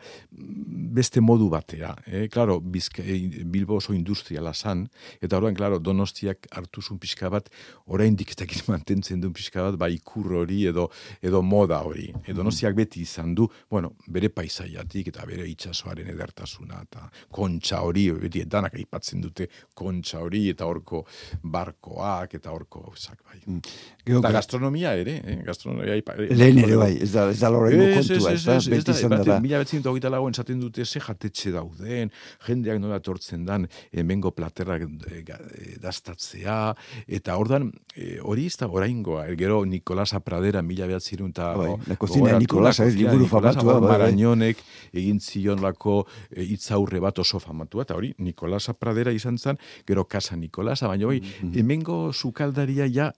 beste 0.95 1.23
modu 1.23 1.49
batera. 1.53 1.95
Eh? 2.07 2.27
Claro, 2.33 2.59
Bizkaia, 2.61 3.45
Bilbo 3.45 3.79
oso 3.79 3.95
industriala 3.95 4.55
zan. 4.55 4.87
Eta 5.23 5.39
orain, 5.39 5.55
claro, 5.57 5.79
Donostiak 5.79 6.49
hartu 6.53 6.83
zuen 6.83 6.99
pixka 7.03 7.31
bat, 7.33 7.51
orain 7.87 8.17
diketak 8.17 8.55
mantentzen 8.73 9.23
duen 9.23 9.35
pixka 9.37 9.69
bat, 9.69 9.79
bai, 9.81 9.93
ikur 9.99 10.41
hori 10.43 10.65
edo, 10.71 10.89
edo 11.23 11.43
moda 11.43 11.81
hori. 11.87 12.11
E, 12.25 12.35
Donostiak 12.35 12.77
beti 12.79 13.05
izan 13.05 13.35
du, 13.39 13.49
bueno, 13.71 13.95
bere 14.11 14.31
paisaiatik 14.35 15.13
eta 15.15 15.27
bere 15.29 15.47
itxasoaren 15.51 16.11
edertasuna. 16.15 16.83
Eta 16.89 17.09
kontxa 17.35 17.83
hori, 17.87 18.09
beti 18.27 18.45
etanak 18.45 18.79
aipatzen 18.81 19.23
dute 19.25 19.49
kontxa 19.75 20.23
hori, 20.25 20.49
eta 20.53 20.67
horko 20.67 21.04
barkoak 21.43 22.35
eta 22.39 22.53
horko 22.55 22.85
gauzak 22.89 23.21
bai. 23.25 23.41
Mm. 23.47 23.61
Eta 24.05 24.31
gastronomia 24.35 24.95
ere, 25.01 25.17
eh? 25.25 25.39
gastronomia 25.47 25.97
eh, 25.97 26.03
Lehen 26.35 26.59
ere 26.65 26.77
bai, 26.77 26.91
ez 27.01 27.11
da, 27.15 27.29
ez 27.33 27.39
da 27.41 27.51
lorrengo 27.53 27.87
kontua, 27.97 28.33
ez 28.35 28.45
da, 28.45 28.59
beti 28.75 28.93
izan 28.93 29.17
da. 29.25 29.39
Mila 29.45 29.61
betzin 29.63 29.85
hogeita 29.85 30.11
lagoen 30.13 30.35
zaten 30.35 30.61
dute 30.61 30.85
ze 30.85 31.01
jatetxe 31.01 31.55
dauden, 31.55 32.13
jendeak 32.47 32.81
nola 32.83 33.01
tortzen 33.01 33.47
dan, 33.49 33.67
emengo 33.93 34.35
platerrak 34.37 34.85
e, 35.09 35.23
dastatzea, 35.81 36.59
eta 37.09 37.39
ordan 37.41 37.71
hori 38.23 38.47
ez 38.51 38.57
da 38.61 38.69
oraingoa, 38.69 39.27
gero 39.39 39.63
Nicolasa 39.65 40.21
Pradera 40.25 40.63
mila 40.63 40.89
behatzirun 40.91 41.33
eta... 41.33 41.53
Bai, 41.57 41.71
la 41.89 41.97
cocina 42.01 42.39
Nicolasa, 42.39 42.87
ez 42.89 42.97
liburu 42.99 43.29
famatua. 43.31 43.79
Bai, 43.81 43.91
Marañonek 43.95 44.61
egin 44.93 45.21
zion 45.21 45.63
lako 45.65 46.03
itzaurre 46.45 47.01
bat 47.03 47.19
oso 47.23 47.41
famatua, 47.43 47.87
eta 47.87 47.97
hori 47.97 48.13
Nicolasa 48.19 48.75
Pradera 48.79 49.15
izan 49.15 49.39
zen, 49.39 49.61
gero 49.87 50.07
Casa 50.11 50.37
Nicolasa, 50.37 50.91
baina 50.95 51.11
bai, 51.11 51.21
mm 51.21 51.27
-hmm. 51.27 51.59
hemengo 51.59 52.13
sukaldaria 52.13 52.89
ja 52.89 53.13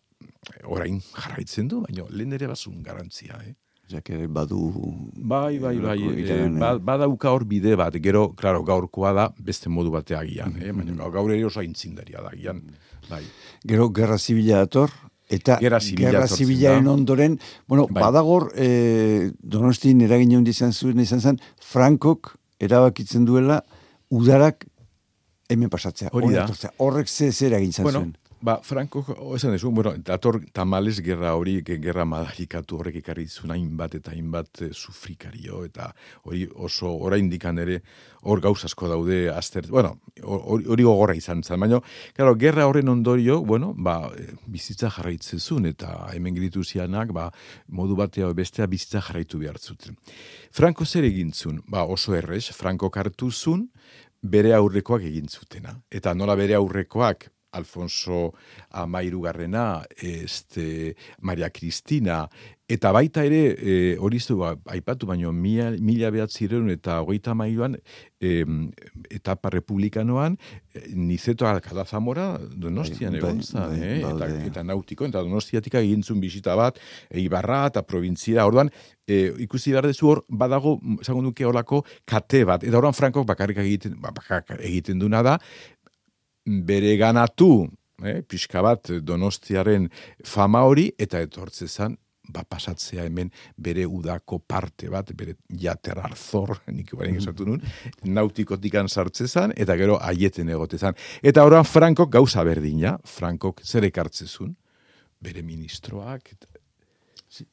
orain 0.65 1.01
jarraitzen 1.15 1.69
du, 1.69 1.83
baina 1.85 2.09
lehen 2.11 2.33
ere 2.33 2.49
bazun 2.51 2.83
garantzia, 2.83 3.39
eh? 3.45 3.55
Jake 3.89 4.27
badu... 4.27 4.73
Bai, 5.15 5.59
bai, 5.63 5.77
bai, 5.79 5.99
e, 6.19 6.39
badauka 6.83 7.31
hor 7.31 7.45
bide 7.47 7.77
bat, 7.79 7.95
gero, 8.03 8.33
klaro, 8.35 8.65
gaurkoa 8.67 9.13
da, 9.15 9.27
beste 9.39 9.71
modu 9.71 9.93
batea 9.95 10.25
gian, 10.27 10.57
mm 10.57 10.63
eh? 10.63 10.73
baina 10.73 10.93
mm-hmm. 10.93 11.13
gaur 11.15 11.31
ere 11.31 11.45
oso 11.47 11.61
aintzindaria 11.63 12.23
da 12.25 12.33
gian, 12.35 12.65
bai. 13.11 13.23
Gero, 13.67 13.91
gerra 13.95 14.19
zibila 14.19 14.65
dator, 14.65 14.91
eta 15.31 15.61
gerra 15.63 15.81
zibilaren 16.27 16.89
ondoren, 16.91 17.39
bueno, 17.69 17.87
bai. 17.87 18.03
badagor, 18.03 18.51
e, 18.59 19.31
donostin 19.39 20.03
eragin 20.09 20.35
jondi 20.35 20.55
izan 20.57 20.75
zuen 20.75 21.03
izan 21.03 21.23
zen, 21.23 21.41
Frankok 21.63 22.35
erabakitzen 22.59 23.27
duela, 23.29 23.61
udarak 24.11 24.67
hemen 25.49 25.71
pasatzea. 25.71 26.13
Hori 26.13 26.35
da. 26.35 26.47
Horrek 26.83 27.09
ze 27.09 27.33
zer 27.33 27.57
egin 27.59 27.73
bueno, 27.83 28.01
zuen. 28.01 28.17
Ba, 28.47 28.61
Franco, 28.63 29.01
esan 29.35 29.55
desu, 29.57 29.71
bueno, 29.73 29.95
dator 30.05 30.43
tamales 30.53 31.01
gerra 31.01 31.33
hori, 31.35 31.63
gerra 31.65 32.05
madarikatu 32.05 32.77
horrek 32.77 32.99
ekarri 33.01 33.25
zuen 33.27 33.55
hainbat 33.55 33.95
eta 33.97 34.13
hainbat 34.13 34.61
e, 34.61 34.69
sufrikario, 34.77 35.63
eta 35.65 35.89
hori 36.29 36.45
oso 36.55 36.91
orain 37.09 37.31
dikan 37.33 37.57
ere 37.59 37.81
hor 38.29 38.43
gauz 38.45 38.61
asko 38.69 38.91
daude 38.93 39.31
azter, 39.33 39.71
bueno, 39.73 39.95
hori 40.23 40.85
gogorra 40.85 41.17
izan 41.17 41.41
zen, 41.43 41.59
baina, 41.65 41.81
claro, 42.13 42.37
gerra 42.37 42.67
horren 42.69 42.93
ondorio, 42.93 43.41
bueno, 43.41 43.73
ba, 43.73 44.13
e, 44.13 44.29
bizitza 44.53 44.93
jarraitzezun, 44.93 45.71
eta 45.73 45.95
hemen 46.13 46.37
giritu 46.37 46.63
zianak, 46.63 47.17
ba, 47.17 47.31
modu 47.69 47.97
batea 47.97 48.29
bestea 48.37 48.69
bizitza 48.69 49.01
jarraitu 49.01 49.41
behar 49.41 49.57
zuten. 49.57 49.97
Franco 50.53 50.85
zer 50.85 51.09
egintzun? 51.09 51.63
Ba, 51.73 51.87
oso 51.89 52.15
errez, 52.15 52.51
Franco 52.53 52.93
kartuzun, 52.93 53.71
bere 54.23 54.55
aurrekoak 54.55 55.03
egin 55.09 55.29
zutena. 55.29 55.75
Eta 55.91 56.15
nola 56.15 56.37
bere 56.39 56.55
aurrekoak 56.55 57.29
Alfonso 57.57 58.35
Amairu 58.71 59.23
Garrena, 59.23 59.83
este, 59.97 60.95
Maria 61.21 61.51
Cristina, 61.51 62.29
eta 62.69 62.91
baita 62.91 63.23
ere, 63.27 63.41
e, 63.55 63.75
hori 64.03 64.19
zu, 64.19 64.37
ba, 64.41 64.57
aipatu 64.75 65.07
baino, 65.07 65.31
mila, 65.33 65.69
mila 65.79 66.11
behatzireun 66.11 66.69
eta 66.73 66.99
hogeita 67.05 67.35
mailuan, 67.39 67.77
e, 68.19 68.43
etapa 69.15 69.53
republikanoan, 69.55 70.35
e, 70.75 70.83
nizeto 70.99 71.47
alkada 71.47 71.85
zamora, 71.87 72.27
donostian 72.51 73.15
bai, 73.15 73.21
egon 73.21 73.39
bai, 73.45 73.69
bai, 73.69 73.79
eh? 73.87 73.99
eta, 74.01 74.31
eta 74.51 74.65
nautiko, 74.67 75.07
eta 75.07 75.23
donostiatik 75.23 75.79
egintzun 75.79 76.19
bisita 76.23 76.57
bat, 76.59 76.81
eibarra 77.15 77.63
eta 77.71 77.85
provintzia, 77.87 78.43
orduan, 78.51 78.73
e, 79.07 79.29
ikusi 79.47 79.75
behar 79.77 79.87
dezu 79.87 80.11
hor, 80.11 80.25
badago, 80.29 80.81
zango 81.07 81.23
duke 81.29 81.47
horako, 81.47 81.85
kate 82.05 82.43
bat, 82.49 82.67
eta 82.67 82.81
horan 82.81 82.97
Frankok 82.99 83.29
bakarrik 83.31 83.63
egiten, 83.63 83.95
ba, 84.03 84.11
bakarrik 84.17 84.59
egiten 84.59 84.99
duna 84.99 85.23
da, 85.23 85.37
bere 86.47 86.97
ganatu, 86.99 87.69
eh, 88.03 88.21
pixka 88.27 88.59
bat 88.63 88.91
donostiaren 89.07 89.87
fama 90.27 90.65
hori, 90.67 90.89
eta 90.99 91.23
etortze 91.23 91.71
zan, 91.71 91.95
ba, 92.33 92.45
pasatzea 92.45 93.05
hemen 93.07 93.31
bere 93.57 93.87
udako 93.87 94.39
parte 94.39 94.91
bat, 94.93 95.13
bere 95.17 95.37
jater 95.49 96.01
arzor, 96.03 96.57
nik 96.77 96.93
baren 96.97 97.19
esatu 97.21 97.47
nun, 97.49 97.63
nautikotikan 98.05 98.89
sartzezan, 98.89 99.55
eta 99.57 99.77
gero 99.79 99.99
aieten 100.03 100.51
egotezan. 100.53 100.97
Eta 101.23 101.45
oran 101.47 101.67
Frankok 101.67 102.13
gauza 102.19 102.45
berdina, 102.47 102.97
Frankok 103.05 103.63
zer 103.65 103.89
ekartzezun, 103.91 104.55
bere 105.23 105.43
ministroak, 105.43 106.33
eta, 106.37 107.45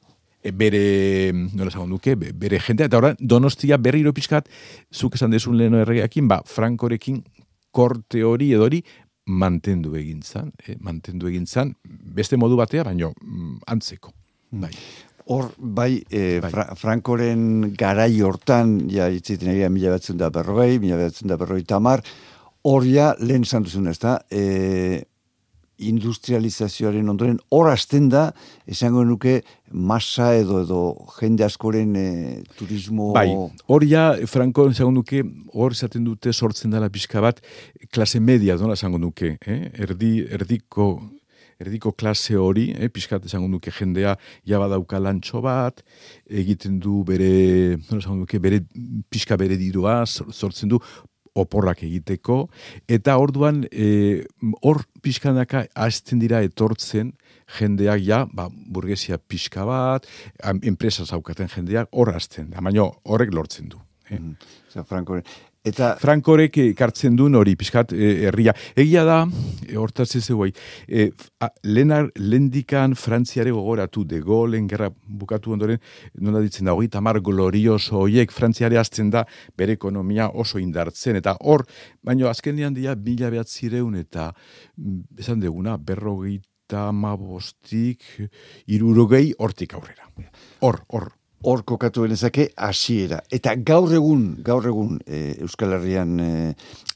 e, 0.44 0.52
bere, 0.52 1.32
nola 1.32 1.70
zagon 1.70 1.94
duke, 1.96 2.16
bere 2.16 2.60
jendea, 2.60 2.90
eta 2.90 3.00
oran 3.00 3.16
donostia 3.20 3.78
berriro 3.80 4.12
pixkat, 4.16 4.50
zuk 4.92 5.16
esan 5.18 5.32
desun 5.34 5.56
leheno 5.58 5.80
erregeakin, 5.82 6.28
ba, 6.28 6.42
Frankorekin 6.46 7.22
korte 7.74 8.22
hori 8.22 8.52
edo 8.54 8.68
hori 8.68 8.82
mantendu 9.26 9.94
egin 9.96 10.20
zan, 10.22 10.52
eh, 10.66 10.76
mantendu 10.80 11.30
egin 11.30 11.46
zan, 11.46 11.72
beste 11.84 12.36
modu 12.36 12.58
batea, 12.60 12.84
baino 12.84 13.14
mm, 13.20 13.64
antzeko. 13.72 14.12
Bai. 14.62 14.70
Hor, 15.26 15.48
bai, 15.56 16.02
e, 16.12 16.40
bai. 16.44 16.50
Frankoren 16.76 17.72
garai 17.78 18.12
hortan, 18.20 18.76
ja, 18.92 19.08
itziten 19.08 19.54
egia, 19.54 19.70
mila 19.72 19.94
batzen 19.94 20.20
da 20.20 20.28
berrogei, 20.30 20.76
mila 20.82 21.00
batzen 21.00 21.32
da 21.32 21.38
berrogei 21.40 21.64
tamar, 21.64 22.04
hor 22.64 22.84
ja, 22.88 23.14
lehen 23.20 23.44
zantuzun 23.48 23.88
ez 23.88 23.98
da, 24.02 24.18
e, 24.28 25.04
industrializazioaren 25.82 27.08
ondoren 27.10 27.38
hor 27.50 27.68
hasten 27.70 28.06
da 28.12 28.28
esango 28.70 29.02
nuke 29.04 29.40
masa 29.72 30.30
edo 30.38 30.60
edo 30.62 30.82
jende 31.18 31.44
askoren 31.46 31.96
e, 31.98 32.06
turismo 32.58 33.10
bai 33.16 33.26
hor 33.32 33.86
ja 33.88 34.12
franco 34.30 34.68
esango 34.70 34.92
nuke 34.94 35.24
hor 35.52 35.74
esaten 35.74 36.04
dute 36.06 36.32
sortzen 36.32 36.70
dela 36.70 36.90
pixka 36.94 37.20
bat 37.24 37.42
klase 37.90 38.20
media 38.20 38.56
dona 38.56 38.78
esango 38.78 39.02
nuke 39.02 39.36
eh? 39.40 39.60
erdi 39.74 40.20
erdiko 40.30 40.92
erdiko 41.62 41.92
klase 41.92 42.36
hori, 42.40 42.70
eh, 42.76 42.88
pixkat 42.88 43.24
esango 43.26 43.48
duke 43.52 43.72
jendea 43.74 44.16
ja 44.46 44.60
badauka 44.62 45.00
lantxo 45.00 45.42
bat, 45.44 45.82
egiten 46.28 46.78
du 46.80 47.02
bere, 47.04 47.78
no, 47.90 48.00
duke, 48.22 48.38
bere 48.38 48.62
pixka 49.10 49.36
bere 49.40 49.58
dirua, 49.60 50.02
sortzen 50.06 50.72
du, 50.72 50.80
oporrak 51.34 51.82
egiteko, 51.82 52.44
eta 52.86 53.16
orduan 53.18 53.64
e, 53.72 54.22
hor 54.62 54.84
pixkanaka 55.02 55.64
hasten 55.74 56.20
dira 56.22 56.40
etortzen 56.46 57.10
jendeak 57.58 58.04
ja, 58.06 58.20
ba, 58.30 58.46
burgesia 58.48 59.18
pixka 59.18 59.66
bat, 59.68 60.06
enpresa 60.62 61.04
zaukaten 61.04 61.50
jendeak 61.50 61.90
hor 61.92 62.12
hasten 62.14 62.52
da, 62.52 62.62
baina 62.62 62.86
horrek 63.02 63.34
lortzen 63.34 63.72
du. 63.74 63.82
Eh? 64.10 64.20
Mm 64.20 64.36
Franco, 64.88 65.20
Eta 65.64 65.94
Frankorek 65.96 66.58
ekartzen 66.60 67.14
duen 67.16 67.38
hori 67.38 67.54
pixkat 67.56 67.94
e, 67.96 68.08
herria. 68.28 68.52
Egia 68.76 69.00
da, 69.08 69.22
e, 69.64 69.78
hortaz 69.80 70.10
ez 70.18 70.26
eguai, 70.34 70.50
e, 70.84 71.06
lenar, 71.64 72.10
lendikan 72.20 72.92
frantziare 73.00 73.54
gogoratu 73.54 74.04
de 74.04 74.20
golen 74.20 74.66
gerra 74.68 74.90
bukatu 74.92 75.54
ondoren, 75.56 75.80
nola 76.20 76.44
ditzen 76.44 76.68
da, 76.68 76.76
hori 76.76 76.92
tamar 76.92 77.22
glorioso 77.24 78.02
horiek 78.02 78.36
frantziare 78.36 78.76
azten 78.76 79.08
da 79.14 79.24
bere 79.56 79.78
ekonomia 79.80 80.28
oso 80.44 80.60
indartzen. 80.60 81.16
Eta 81.22 81.38
hor, 81.40 81.64
baino 82.04 82.28
azken 82.28 82.60
dian 82.60 82.76
dia, 82.76 82.92
bila 82.94 83.32
behatzireun 83.32 83.96
eta 84.04 84.34
mm, 84.76 85.18
esan 85.24 85.40
deguna, 85.40 85.78
berrogeita 85.80 86.90
mabostik, 86.92 88.04
irurogei 88.68 89.30
hortik 89.40 89.78
aurrera. 89.80 90.12
Hor, 90.60 90.84
hor 90.92 91.14
hor 91.44 91.62
kokatu 91.68 92.06
benezake 92.06 92.48
hasiera. 92.56 93.20
Eta 93.32 93.54
gaur 93.56 93.92
egun, 93.94 94.26
gaur 94.44 94.66
egun 94.70 94.98
e, 95.06 95.36
Euskal 95.44 95.76
Herrian, 95.76 96.18
e, 96.20 96.28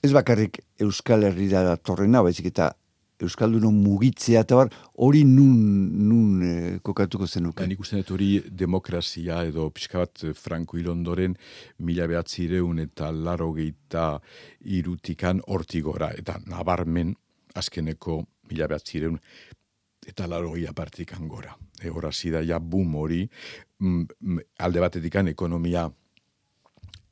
ez 0.02 0.12
bakarrik 0.16 0.62
Euskal 0.80 1.26
Herria 1.28 1.64
da 1.66 1.76
torrena, 1.76 2.22
baizik 2.24 2.48
eta 2.52 2.72
Euskalduno 3.18 3.72
mugitzea 3.74 4.44
eta 4.44 4.56
bar, 4.60 4.68
hori 5.02 5.24
nun, 5.26 5.56
nun 6.06 6.42
e, 6.46 6.52
kokatuko 6.86 7.26
zenuke? 7.26 7.66
Nik 7.66 7.82
uste 7.82 7.98
dut 7.98 8.12
hori 8.14 8.28
demokrazia 8.60 9.40
edo 9.48 9.66
pixka 9.74 10.04
bat 10.04 10.22
Franco 10.38 10.78
Ilondoren 10.78 11.34
mila 11.82 12.06
behatzireun 12.10 12.78
eta 12.84 13.10
laro 13.10 13.50
geita 13.56 14.12
irutikan 14.78 15.42
hortigora. 15.50 16.12
Eta 16.14 16.38
nabarmen 16.46 17.16
azkeneko 17.58 18.22
mila 18.52 18.70
behatzireun 18.70 19.18
eta 20.08 20.26
laro 20.26 20.54
gehi 20.56 20.66
apartikan 20.66 21.28
gora. 21.28 21.54
E, 21.82 21.92
zida 22.12 22.42
ja 22.42 22.58
bum 22.58 22.94
hori, 22.96 23.28
mm, 23.78 24.04
mm, 24.20 24.38
alde 24.58 24.80
batetik 24.80 25.14
ekonomia 25.14 25.88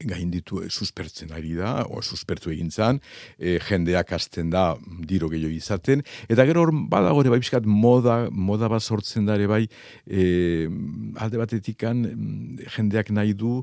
gain 0.05 0.31
ditu 0.31 0.61
e, 0.63 0.69
suspertzen 0.69 1.33
ari 1.33 1.55
da, 1.57 1.87
o 1.89 2.03
suspertu 2.03 2.51
egin 2.53 2.71
zan, 2.71 3.01
e, 3.39 3.59
jendeak 3.69 4.13
hasten 4.13 4.51
da 4.51 4.77
diro 5.09 5.29
gehiago 5.33 5.55
izaten, 5.55 6.03
eta 6.29 6.45
gero 6.49 6.67
hor 6.67 6.73
badago 6.91 7.23
ere 7.23 7.33
bai 7.33 7.41
pixkat 7.41 7.67
moda, 7.67 8.29
moda 8.31 8.69
bat 8.69 8.83
sortzen 8.83 9.27
da 9.27 9.37
ere 9.37 9.47
bai 9.47 9.63
e, 10.07 10.69
alde 11.17 11.41
batetik 11.41 11.85
mm, 11.85 12.67
jendeak 12.77 13.11
nahi 13.11 13.33
du 13.35 13.63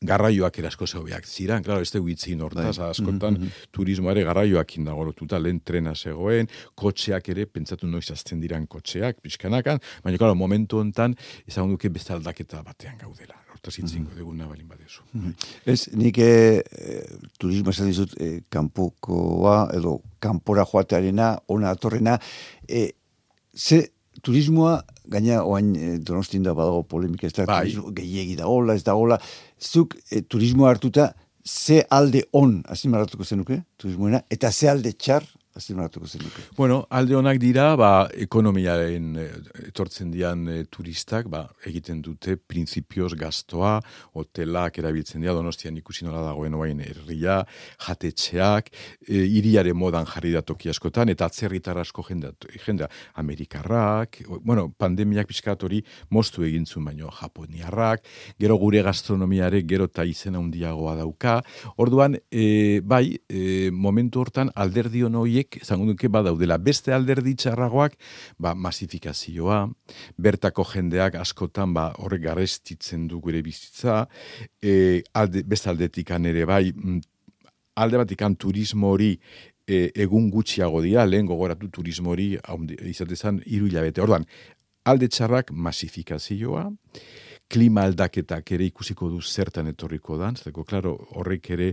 garraioak 0.00 0.58
erasko 0.60 0.86
zeubiak 0.86 1.26
ziran, 1.26 1.62
klaro, 1.66 1.82
ez 1.82 1.90
dugu 1.92 2.12
itzin 2.12 2.42
hortaz, 2.44 2.76
bai. 2.78 2.90
askotan 2.90 3.34
mm 3.34 3.42
-hmm. 3.42 3.66
turismoare 3.72 4.22
garraioak 4.24 4.76
indagorotuta, 4.78 5.38
lehen 5.38 5.60
trena 5.64 5.94
zegoen, 5.94 6.48
kotxeak 6.74 7.28
ere, 7.28 7.46
pentsatu 7.46 7.86
noiz 7.86 8.10
azten 8.10 8.40
diran 8.40 8.66
kotxeak, 8.66 9.20
pixkanakan, 9.22 9.80
baina, 10.04 10.18
klaro, 10.18 10.34
momentu 10.34 10.78
hontan, 10.78 11.16
izan 11.46 11.68
duke 11.68 11.90
beste 11.90 12.12
aldaketa 12.12 12.62
batean 12.62 12.98
gaudela. 12.98 13.34
Hortaz 13.52 13.78
itzingo 13.78 14.10
mm 14.10 14.14
-hmm. 14.14 14.18
duguna 14.18 14.46
balin 14.46 14.68
badezu. 14.68 15.02
Mm 15.12 15.20
-hmm. 15.20 15.34
Ez, 15.66 15.88
nik 15.92 16.18
e, 16.18 16.62
turismo 17.38 17.70
esan 17.70 17.86
dizut, 17.86 18.14
e, 18.20 18.42
kanpokoa, 18.48 19.70
edo 19.74 20.00
kanpora 20.20 20.64
joatearena, 20.64 21.38
ona 21.48 21.70
atorrena, 21.70 22.18
e, 22.68 22.92
ze 23.54 23.92
turismoa 24.22 24.84
gaina 25.08 25.42
oain 25.44 25.72
e, 25.76 25.98
donostin 25.98 26.44
da 26.46 26.54
badago 26.54 26.82
polemika 26.82 27.26
ez 27.26 27.34
da 27.36 27.46
bai. 27.46 27.64
turismo 27.66 27.92
gehiegi 27.96 28.36
da 28.38 28.46
hola, 28.46 28.74
ez 28.74 28.84
da 28.84 28.94
hola, 28.98 29.18
zuk 29.58 29.96
e, 30.10 30.22
turismo 30.22 30.68
hartuta 30.68 31.12
ze 31.44 31.82
alde 31.90 32.24
on 32.32 32.62
azimaratuko 32.68 33.24
zenuke 33.24 33.62
turismoena, 33.80 34.22
eta 34.30 34.52
ze 34.52 34.68
alde 34.68 34.92
txar 34.92 35.24
azimatuko 35.58 36.06
zenuke. 36.06 36.42
Bueno, 36.56 36.80
alde 36.90 37.16
honak 37.18 37.40
dira, 37.42 37.72
ba, 37.78 38.08
ekonomiaren 38.14 39.08
eh, 39.18 39.28
etortzen 39.68 40.12
dian 40.14 40.46
eh, 40.50 40.62
turistak, 40.70 41.28
ba, 41.30 41.44
egiten 41.68 42.00
dute 42.04 42.36
principios 42.38 43.14
gastoa, 43.18 43.78
hotelak 44.18 44.78
erabiltzen 44.82 45.24
dira, 45.24 45.34
donostian 45.36 45.76
ikusi 45.80 46.06
nola 46.06 46.22
dagoen 46.28 46.54
oain 46.58 46.82
herria, 46.84 47.40
jatetxeak, 47.86 48.70
e, 49.08 49.22
iriare 49.40 49.74
modan 49.74 50.06
jarri 50.08 50.32
da 50.36 50.42
toki 50.46 50.70
askotan, 50.72 51.10
eta 51.12 51.28
atzerritar 51.28 51.78
asko 51.82 52.04
jendea, 52.06 52.32
jendea 52.64 52.88
Amerikarrak, 53.20 54.22
bueno, 54.38 54.68
pandemiak 54.78 55.28
pixkat 55.30 55.66
hori 55.66 55.82
mostu 56.14 56.46
egintzun 56.46 56.86
baino 56.88 57.10
Japoniarrak, 57.18 58.06
gero 58.40 58.58
gure 58.60 58.82
gastronomiare 58.86 59.64
gero 59.68 59.88
ta 59.90 60.06
izena 60.06 60.38
handiagoa 60.38 60.94
dauka, 61.00 61.38
orduan, 61.76 62.16
e, 62.30 62.80
bai, 62.84 63.18
e, 63.28 63.70
momentu 63.74 64.22
hortan 64.22 64.52
alderdion 64.54 65.18
hoiek 65.18 65.47
horiek, 65.48 65.64
zango 65.64 65.86
duke 65.86 66.08
badaudela, 66.08 66.58
beste 66.58 66.92
alderdi 66.92 67.34
txarragoak, 67.34 67.96
ba, 68.38 68.54
masifikazioa, 68.54 69.68
bertako 70.18 70.64
jendeak 70.64 71.14
askotan, 71.16 71.74
ba, 71.74 71.92
horrek 71.98 72.22
garestitzen 72.22 73.08
du 73.08 73.20
gure 73.20 73.42
bizitza, 73.42 74.08
e, 74.62 75.02
alde, 75.14 75.42
beste 75.44 75.70
aldetikan 75.70 76.26
ere 76.26 76.44
bai, 76.46 76.72
mm, 76.72 77.00
alde 77.76 77.98
batikan 77.98 78.36
turismo 78.36 78.90
hori 78.92 79.18
e, 79.66 79.90
egun 79.94 80.30
gutxiago 80.30 80.82
dira, 80.82 81.06
lehen 81.06 81.26
gogoratu 81.26 81.68
turismo 81.68 82.10
hori 82.10 82.36
izatezan 82.84 83.40
hiru 83.46 83.66
hilabete. 83.66 84.00
Orduan, 84.02 84.26
alde 84.84 85.08
txarrak 85.08 85.52
masifikazioa, 85.52 86.70
klima 87.48 87.82
aldaketak 87.88 88.52
ere 88.52 88.66
ikusiko 88.68 89.08
du 89.08 89.20
zertan 89.22 89.70
etorriko 89.70 90.18
dan, 90.20 90.36
zeko, 90.36 90.64
klaro, 90.68 90.94
horrek 91.16 91.50
ere 91.56 91.68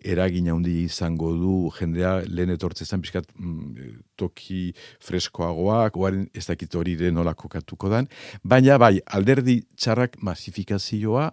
eragina 0.00 0.54
handi 0.54 0.84
izango 0.86 1.32
du 1.36 1.54
jendea 1.78 2.14
lehen 2.26 2.54
etortzezan 2.54 3.02
pixkat 3.04 3.28
mm, 3.36 3.90
toki 4.16 4.72
freskoagoak, 5.04 5.98
oaren 6.00 6.26
ez 6.34 6.46
dakit 6.48 6.74
hori 6.74 6.96
ere 6.98 7.12
nola 7.12 7.34
kokatuko 7.38 7.92
dan, 7.92 8.08
baina 8.42 8.78
bai, 8.80 8.96
alderdi 9.04 9.60
txarrak 9.76 10.16
masifikazioa 10.24 11.28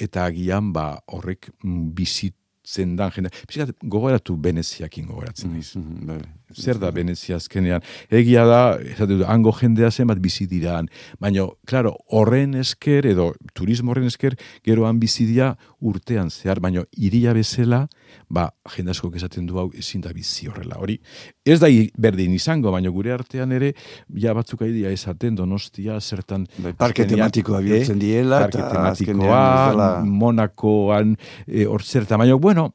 eta 0.00 0.24
agian 0.24 0.72
ba 0.72 0.88
horrek 1.12 1.52
mm, 1.62 1.92
bizit 1.94 2.38
zendan 2.64 3.12
jende. 3.12 3.30
Piskat, 3.48 3.74
gogoratu 3.82 4.38
Veneziakin 4.42 5.06
gogoratzen. 5.06 5.50
Mm 5.50 5.60
-hmm, 5.60 6.22
Zer 6.54 6.78
da 6.78 6.90
Venezia 6.94 7.36
azkenean? 7.36 7.82
Egia 8.10 8.44
da, 8.48 8.60
esate 8.78 9.18
du, 9.18 9.24
hango 9.28 9.52
jendea 9.58 9.90
zenbat 9.90 10.20
bizi 10.22 10.46
diran. 10.50 10.88
Baina, 11.20 11.46
klaro, 11.68 11.94
horren 12.14 12.54
esker, 12.60 13.06
edo 13.10 13.32
turismo 13.54 13.92
horren 13.92 14.08
esker, 14.10 14.36
geroan 14.66 15.00
bizi 15.02 15.26
dira 15.28 15.54
urtean 15.84 16.30
zehar, 16.30 16.60
baina 16.64 16.84
iria 16.96 17.34
bezala, 17.36 17.84
ba, 18.32 18.48
jende 18.74 18.94
asko 18.94 19.10
esaten 19.14 19.46
du 19.46 19.58
hau 19.60 19.66
ezin 19.76 20.04
da 20.04 20.12
bizi 20.14 20.48
horrela. 20.48 20.78
Hori, 20.80 20.98
ez 21.44 21.58
da 21.60 21.68
berdin 21.98 22.34
izango, 22.36 22.72
baina 22.72 22.92
gure 22.94 23.12
artean 23.14 23.52
ere, 23.52 23.74
ja 24.20 24.34
batzuk 24.36 24.64
aidia 24.66 24.92
esaten 24.94 25.36
donostia, 25.36 26.00
zertan... 26.00 26.46
Bai, 26.58 26.72
parke 26.78 27.06
tematikoa 27.08 27.60
bihurtzen 27.64 27.98
eh? 27.98 28.04
diela, 28.06 28.44
parke 28.46 28.62
tematikoa, 28.62 30.00
Monakoan, 30.04 31.16
eh, 31.46 31.66
hor 31.68 31.84
zertan, 31.84 32.22
baina, 32.24 32.38
bueno, 32.40 32.70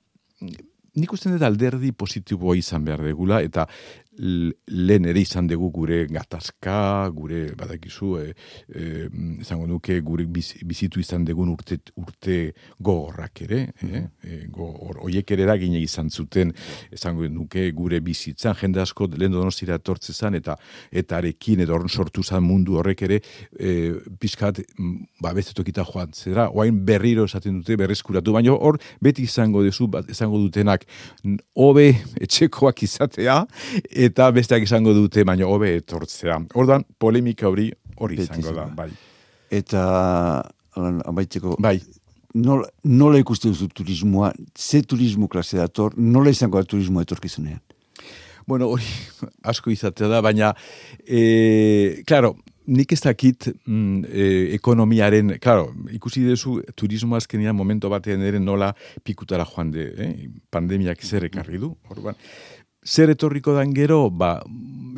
nik 0.99 1.13
uste 1.15 1.31
dut 1.31 1.43
alderdi 1.45 1.91
positiboa 1.95 2.57
izan 2.59 2.85
behar 2.87 3.03
degula, 3.07 3.41
eta 3.45 3.67
lehen 4.19 5.05
ere 5.07 5.21
izan 5.21 5.47
dugu 5.47 5.69
gure 5.71 5.99
gatazka, 6.11 7.09
gure 7.15 7.53
badakizu, 7.57 8.09
e, 8.19 8.33
e, 8.67 9.07
izango 9.39 9.67
nuke 9.67 9.99
gure 10.05 10.25
bizitu 10.27 10.99
izan 10.99 11.25
dugun 11.27 11.53
urte, 11.53 11.79
urte 11.99 12.37
gogorrak 12.79 13.43
ere, 13.45 13.61
e, 13.85 14.03
e, 14.23 14.39
go, 14.51 14.67
oiek 15.07 15.31
ere 15.35 15.45
eragine 15.47 15.79
izan 15.81 16.09
zuten, 16.09 16.51
izango 16.91 17.27
nuke 17.31 17.69
gure 17.75 18.01
bizitzan, 18.03 18.57
jende 18.59 18.83
asko 18.83 19.07
lehen 19.15 19.35
donostira 19.35 19.79
etortze 19.79 20.13
zan, 20.13 20.35
eta 20.35 20.57
eta 20.91 21.19
arekin 21.19 21.63
edo 21.63 21.79
sortu 21.87 22.23
zan 22.23 22.43
mundu 22.43 22.77
horrek 22.79 23.05
ere, 23.07 23.21
e, 23.55 23.93
pixkat, 24.19 24.61
ba, 25.23 25.33
bezetokita 25.37 25.85
joan 25.87 26.11
zera, 26.13 26.49
oain 26.51 26.83
berriro 26.85 27.25
esaten 27.29 27.61
dute, 27.61 27.77
berrezkuratu, 27.79 28.35
baina 28.35 28.51
hor, 28.51 28.79
beti 29.01 29.23
izango 29.23 29.63
duzu, 29.63 29.87
izango 30.11 30.41
dutenak, 30.43 30.85
hobe 31.55 31.93
etxekoak 32.19 32.83
izatea, 32.83 33.39
eta 34.09 34.29
besteak 34.35 34.65
izango 34.65 34.93
dute, 34.97 35.23
baina 35.27 35.47
hobe 35.47 35.75
etortzea. 35.79 36.39
Ordan 36.59 36.85
polemika 36.99 37.49
hori 37.49 37.69
hori 37.99 38.19
izango 38.23 38.53
da, 38.55 38.67
bai. 38.75 38.89
Eta, 39.59 39.83
amaitzeko, 40.79 41.57
bai. 41.61 41.77
Nola, 42.39 42.67
nola 42.85 43.17
ikuste 43.17 43.49
duzu 43.49 43.71
turismoa, 43.73 44.29
ze 44.53 44.83
turismo 44.85 45.27
klase 45.27 45.57
dator, 45.57 45.95
nola 45.97 46.29
izango 46.29 46.61
da 46.61 46.69
turismo 46.69 47.01
etorkizunean? 47.01 47.57
Bueno, 48.49 48.69
hori 48.69 48.85
asko 49.51 49.73
izatea 49.73 50.11
da, 50.11 50.21
baina, 50.25 50.53
e, 51.05 52.03
claro, 52.07 52.35
nik 52.69 52.93
ez 52.93 52.99
dakit 53.01 53.47
mm, 53.49 54.05
e, 54.05 54.27
ekonomiaren, 54.59 55.33
claro, 55.41 55.71
ikusi 55.95 56.21
dezu 56.27 56.59
turismo 56.77 57.17
azkenian 57.17 57.57
momento 57.57 57.89
batean 57.89 58.21
ere 58.21 58.39
nola 58.39 58.69
pikutara 59.03 59.47
joan 59.49 59.73
de, 59.73 59.87
eh? 59.97 60.11
pandemiak 60.53 61.01
zer 61.01 61.25
ekarri 61.31 61.57
du, 61.57 61.73
orban 61.89 62.17
zer 62.85 63.09
etorriko 63.11 63.53
dan 63.53 63.73
gero, 63.75 64.09
ba, 64.09 64.39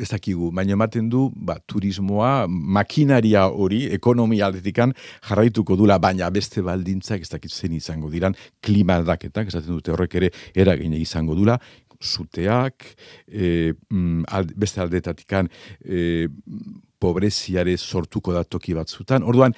ez 0.02 0.08
dakigu, 0.10 0.50
baina 0.54 0.76
ematen 0.76 1.08
du, 1.10 1.26
ba, 1.34 1.58
turismoa, 1.66 2.46
makinaria 2.48 3.46
hori, 3.50 3.84
ekonomia 3.94 4.46
aldetikan 4.48 4.94
jarraituko 5.28 5.76
dula, 5.76 5.98
baina 6.02 6.30
beste 6.30 6.62
baldintzak, 6.62 7.22
ez 7.22 7.30
dakit 7.32 7.52
zen 7.52 7.74
izango 7.76 8.10
diran, 8.10 8.36
klima 8.62 8.98
aldaketak, 9.00 9.50
ez 9.52 9.64
dute 9.66 9.94
horrek 9.94 10.14
ere, 10.20 10.30
eragine 10.54 11.00
izango 11.00 11.36
dula, 11.38 11.58
zuteak, 12.02 12.86
e, 13.28 13.72
beste 14.58 14.82
aldetatikan, 14.82 15.50
e, 15.84 16.28
pobreziare 17.02 17.76
sortuko 17.76 18.34
da 18.34 18.44
toki 18.44 18.74
batzutan, 18.78 19.26
orduan, 19.26 19.54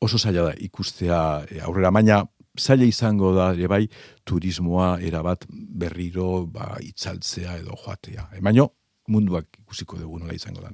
oso 0.00 0.18
zaila 0.18 0.50
da 0.50 0.56
ikustea 0.64 1.20
aurrera, 1.66 1.90
baina 1.92 2.22
zaila 2.58 2.84
izango 2.88 3.32
da, 3.36 3.52
ere 3.56 3.68
bai, 3.70 3.84
turismoa 4.24 4.98
erabat 5.04 5.46
berriro 5.50 6.46
ba, 6.46 6.76
itzaltzea 6.84 7.58
edo 7.62 7.78
joatea. 7.84 8.28
E, 8.36 8.42
baino, 8.44 8.68
munduak 9.08 9.46
ikusiko 9.62 9.96
dugu 9.98 10.18
nola 10.20 10.36
izango 10.36 10.60
da. 10.62 10.72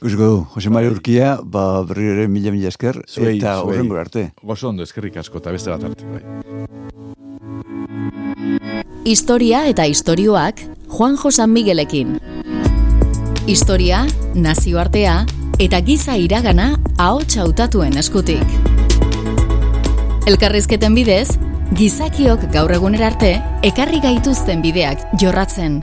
Ikusiko 0.00 0.30
du, 0.30 0.46
Jose 0.54 0.70
Mario 0.72 0.90
bai. 0.90 0.98
Urkia, 0.98 1.38
ba, 1.44 1.82
berriro 1.88 2.16
ere 2.18 2.28
mila 2.28 2.54
mila 2.54 2.68
esker, 2.72 3.02
zuei, 3.08 3.36
eta 3.38 3.58
horren 3.62 3.92
arte. 4.00 4.30
Gozo 4.42 4.70
ondo, 4.70 4.82
eskerrik 4.86 5.16
asko, 5.20 5.42
eta 5.42 5.52
beste 5.54 5.70
bat 5.74 5.84
arte. 5.90 6.04
Bai. 6.14 6.22
Historia 9.04 9.66
eta 9.68 9.84
istorioak 9.84 10.62
Juan 10.88 11.18
Josan 11.20 11.52
Miguelekin. 11.52 12.16
Historia, 13.46 14.06
nazioartea 14.34 15.26
eta 15.60 15.82
giza 15.84 16.16
iragana 16.18 16.72
ahots 16.98 17.36
hautatuen 17.38 17.98
eskutik. 18.00 18.73
Elkarrizketen 20.24 20.94
bidez, 20.96 21.34
gizakiok 21.76 22.46
gaur 22.54 22.72
egunera 22.72 23.10
arte 23.10 23.34
ekarri 23.68 24.00
gaituzten 24.00 24.62
bideak 24.64 25.02
jorratzen 25.20 25.82